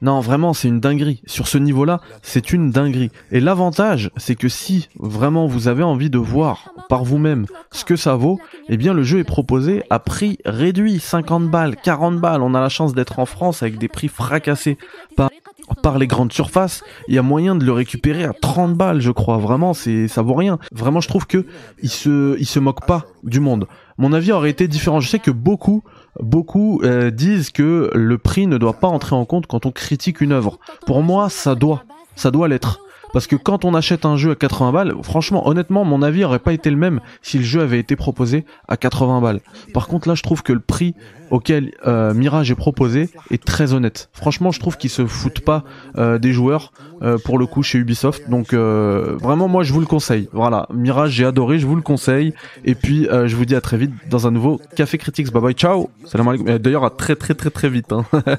non, 0.00 0.20
vraiment, 0.20 0.54
c'est 0.54 0.68
une 0.68 0.78
dinguerie. 0.78 1.22
Sur 1.26 1.48
ce 1.48 1.58
niveau-là, 1.58 2.00
c'est 2.22 2.52
une 2.52 2.70
dinguerie. 2.70 3.10
Et 3.32 3.40
l'avantage, 3.40 4.10
c'est 4.16 4.36
que 4.36 4.48
si 4.48 4.88
vraiment 4.96 5.46
vous 5.46 5.66
avez 5.66 5.82
envie 5.82 6.10
de 6.10 6.18
voir 6.18 6.72
par 6.88 7.02
vous-même 7.02 7.46
ce 7.72 7.84
que 7.84 7.96
ça 7.96 8.14
vaut, 8.14 8.38
eh 8.68 8.76
bien 8.76 8.94
le 8.94 9.02
jeu 9.02 9.18
est 9.18 9.24
proposé 9.24 9.82
à 9.90 9.98
prix 9.98 10.38
réduit, 10.44 11.00
50 11.00 11.50
balles, 11.50 11.74
40 11.76 12.20
balles. 12.20 12.42
On 12.42 12.54
a 12.54 12.60
la 12.60 12.68
chance 12.68 12.94
d'être 12.94 13.18
en 13.18 13.26
France 13.26 13.62
avec 13.62 13.78
des 13.78 13.88
prix 13.88 14.08
fracassés 14.08 14.78
par 15.16 15.30
par 15.76 15.98
les 15.98 16.06
grandes 16.06 16.32
surfaces, 16.32 16.82
il 17.08 17.14
y 17.14 17.18
a 17.18 17.22
moyen 17.22 17.54
de 17.54 17.64
le 17.64 17.72
récupérer 17.72 18.24
à 18.24 18.32
30 18.32 18.74
balles, 18.74 19.00
je 19.00 19.10
crois. 19.10 19.38
Vraiment, 19.38 19.74
c'est 19.74 20.08
ça 20.08 20.22
vaut 20.22 20.34
rien. 20.34 20.58
Vraiment, 20.72 21.00
je 21.00 21.08
trouve 21.08 21.26
que 21.26 21.46
il 21.82 21.90
se 21.90 22.36
se 22.42 22.58
moque 22.58 22.86
pas 22.86 23.04
du 23.24 23.40
monde. 23.40 23.66
Mon 23.98 24.12
avis 24.12 24.32
aurait 24.32 24.50
été 24.50 24.68
différent. 24.68 25.00
Je 25.00 25.08
sais 25.08 25.18
que 25.18 25.30
beaucoup 25.30 25.82
beaucoup 26.20 26.80
euh, 26.82 27.10
disent 27.10 27.50
que 27.50 27.90
le 27.94 28.18
prix 28.18 28.46
ne 28.46 28.58
doit 28.58 28.74
pas 28.74 28.88
entrer 28.88 29.14
en 29.14 29.24
compte 29.24 29.46
quand 29.46 29.66
on 29.66 29.70
critique 29.70 30.20
une 30.20 30.32
œuvre. 30.32 30.58
Pour 30.86 31.02
moi, 31.02 31.28
ça 31.28 31.54
doit, 31.54 31.84
ça 32.16 32.30
doit 32.30 32.48
l'être. 32.48 32.80
Parce 33.12 33.26
que 33.26 33.36
quand 33.36 33.64
on 33.64 33.74
achète 33.74 34.04
un 34.04 34.16
jeu 34.16 34.32
à 34.32 34.34
80 34.34 34.72
balles, 34.72 34.94
franchement, 35.02 35.48
honnêtement, 35.48 35.84
mon 35.84 36.02
avis 36.02 36.24
aurait 36.24 36.38
pas 36.38 36.52
été 36.52 36.70
le 36.70 36.76
même 36.76 37.00
si 37.22 37.38
le 37.38 37.44
jeu 37.44 37.60
avait 37.60 37.78
été 37.78 37.96
proposé 37.96 38.44
à 38.68 38.76
80 38.76 39.20
balles. 39.20 39.40
Par 39.72 39.88
contre, 39.88 40.08
là, 40.08 40.14
je 40.14 40.22
trouve 40.22 40.42
que 40.42 40.52
le 40.52 40.60
prix 40.60 40.94
auquel 41.30 41.72
euh, 41.86 42.14
Mirage 42.14 42.50
est 42.50 42.54
proposé 42.54 43.10
est 43.30 43.42
très 43.42 43.72
honnête. 43.72 44.08
Franchement, 44.12 44.50
je 44.50 44.60
trouve 44.60 44.76
qu'ils 44.76 44.90
se 44.90 45.06
foutent 45.06 45.40
pas 45.40 45.64
euh, 45.96 46.18
des 46.18 46.32
joueurs 46.32 46.72
euh, 47.02 47.18
pour 47.18 47.38
le 47.38 47.46
coup 47.46 47.62
chez 47.62 47.78
Ubisoft. 47.78 48.28
Donc 48.30 48.54
vraiment, 48.54 49.48
moi, 49.48 49.62
je 49.62 49.72
vous 49.72 49.80
le 49.80 49.86
conseille. 49.86 50.28
Voilà, 50.32 50.66
Mirage, 50.72 51.12
j'ai 51.12 51.24
adoré, 51.24 51.58
je 51.58 51.66
vous 51.66 51.76
le 51.76 51.82
conseille. 51.82 52.34
Et 52.64 52.74
puis, 52.74 53.08
je 53.10 53.36
vous 53.36 53.44
dis 53.44 53.54
à 53.54 53.60
très 53.60 53.76
vite 53.76 53.92
dans 54.10 54.26
un 54.26 54.30
nouveau 54.30 54.60
Café 54.76 54.98
Critics. 54.98 55.32
Bye 55.32 55.42
bye, 55.42 55.54
ciao. 55.54 55.90
Salam 56.04 56.28
alaikum. 56.28 56.58
D'ailleurs, 56.58 56.84
à 56.84 56.90
très 56.90 57.16
très 57.16 57.34
très 57.34 57.50
très 57.50 57.68
vite. 57.68 57.92
Hein. 57.92 58.04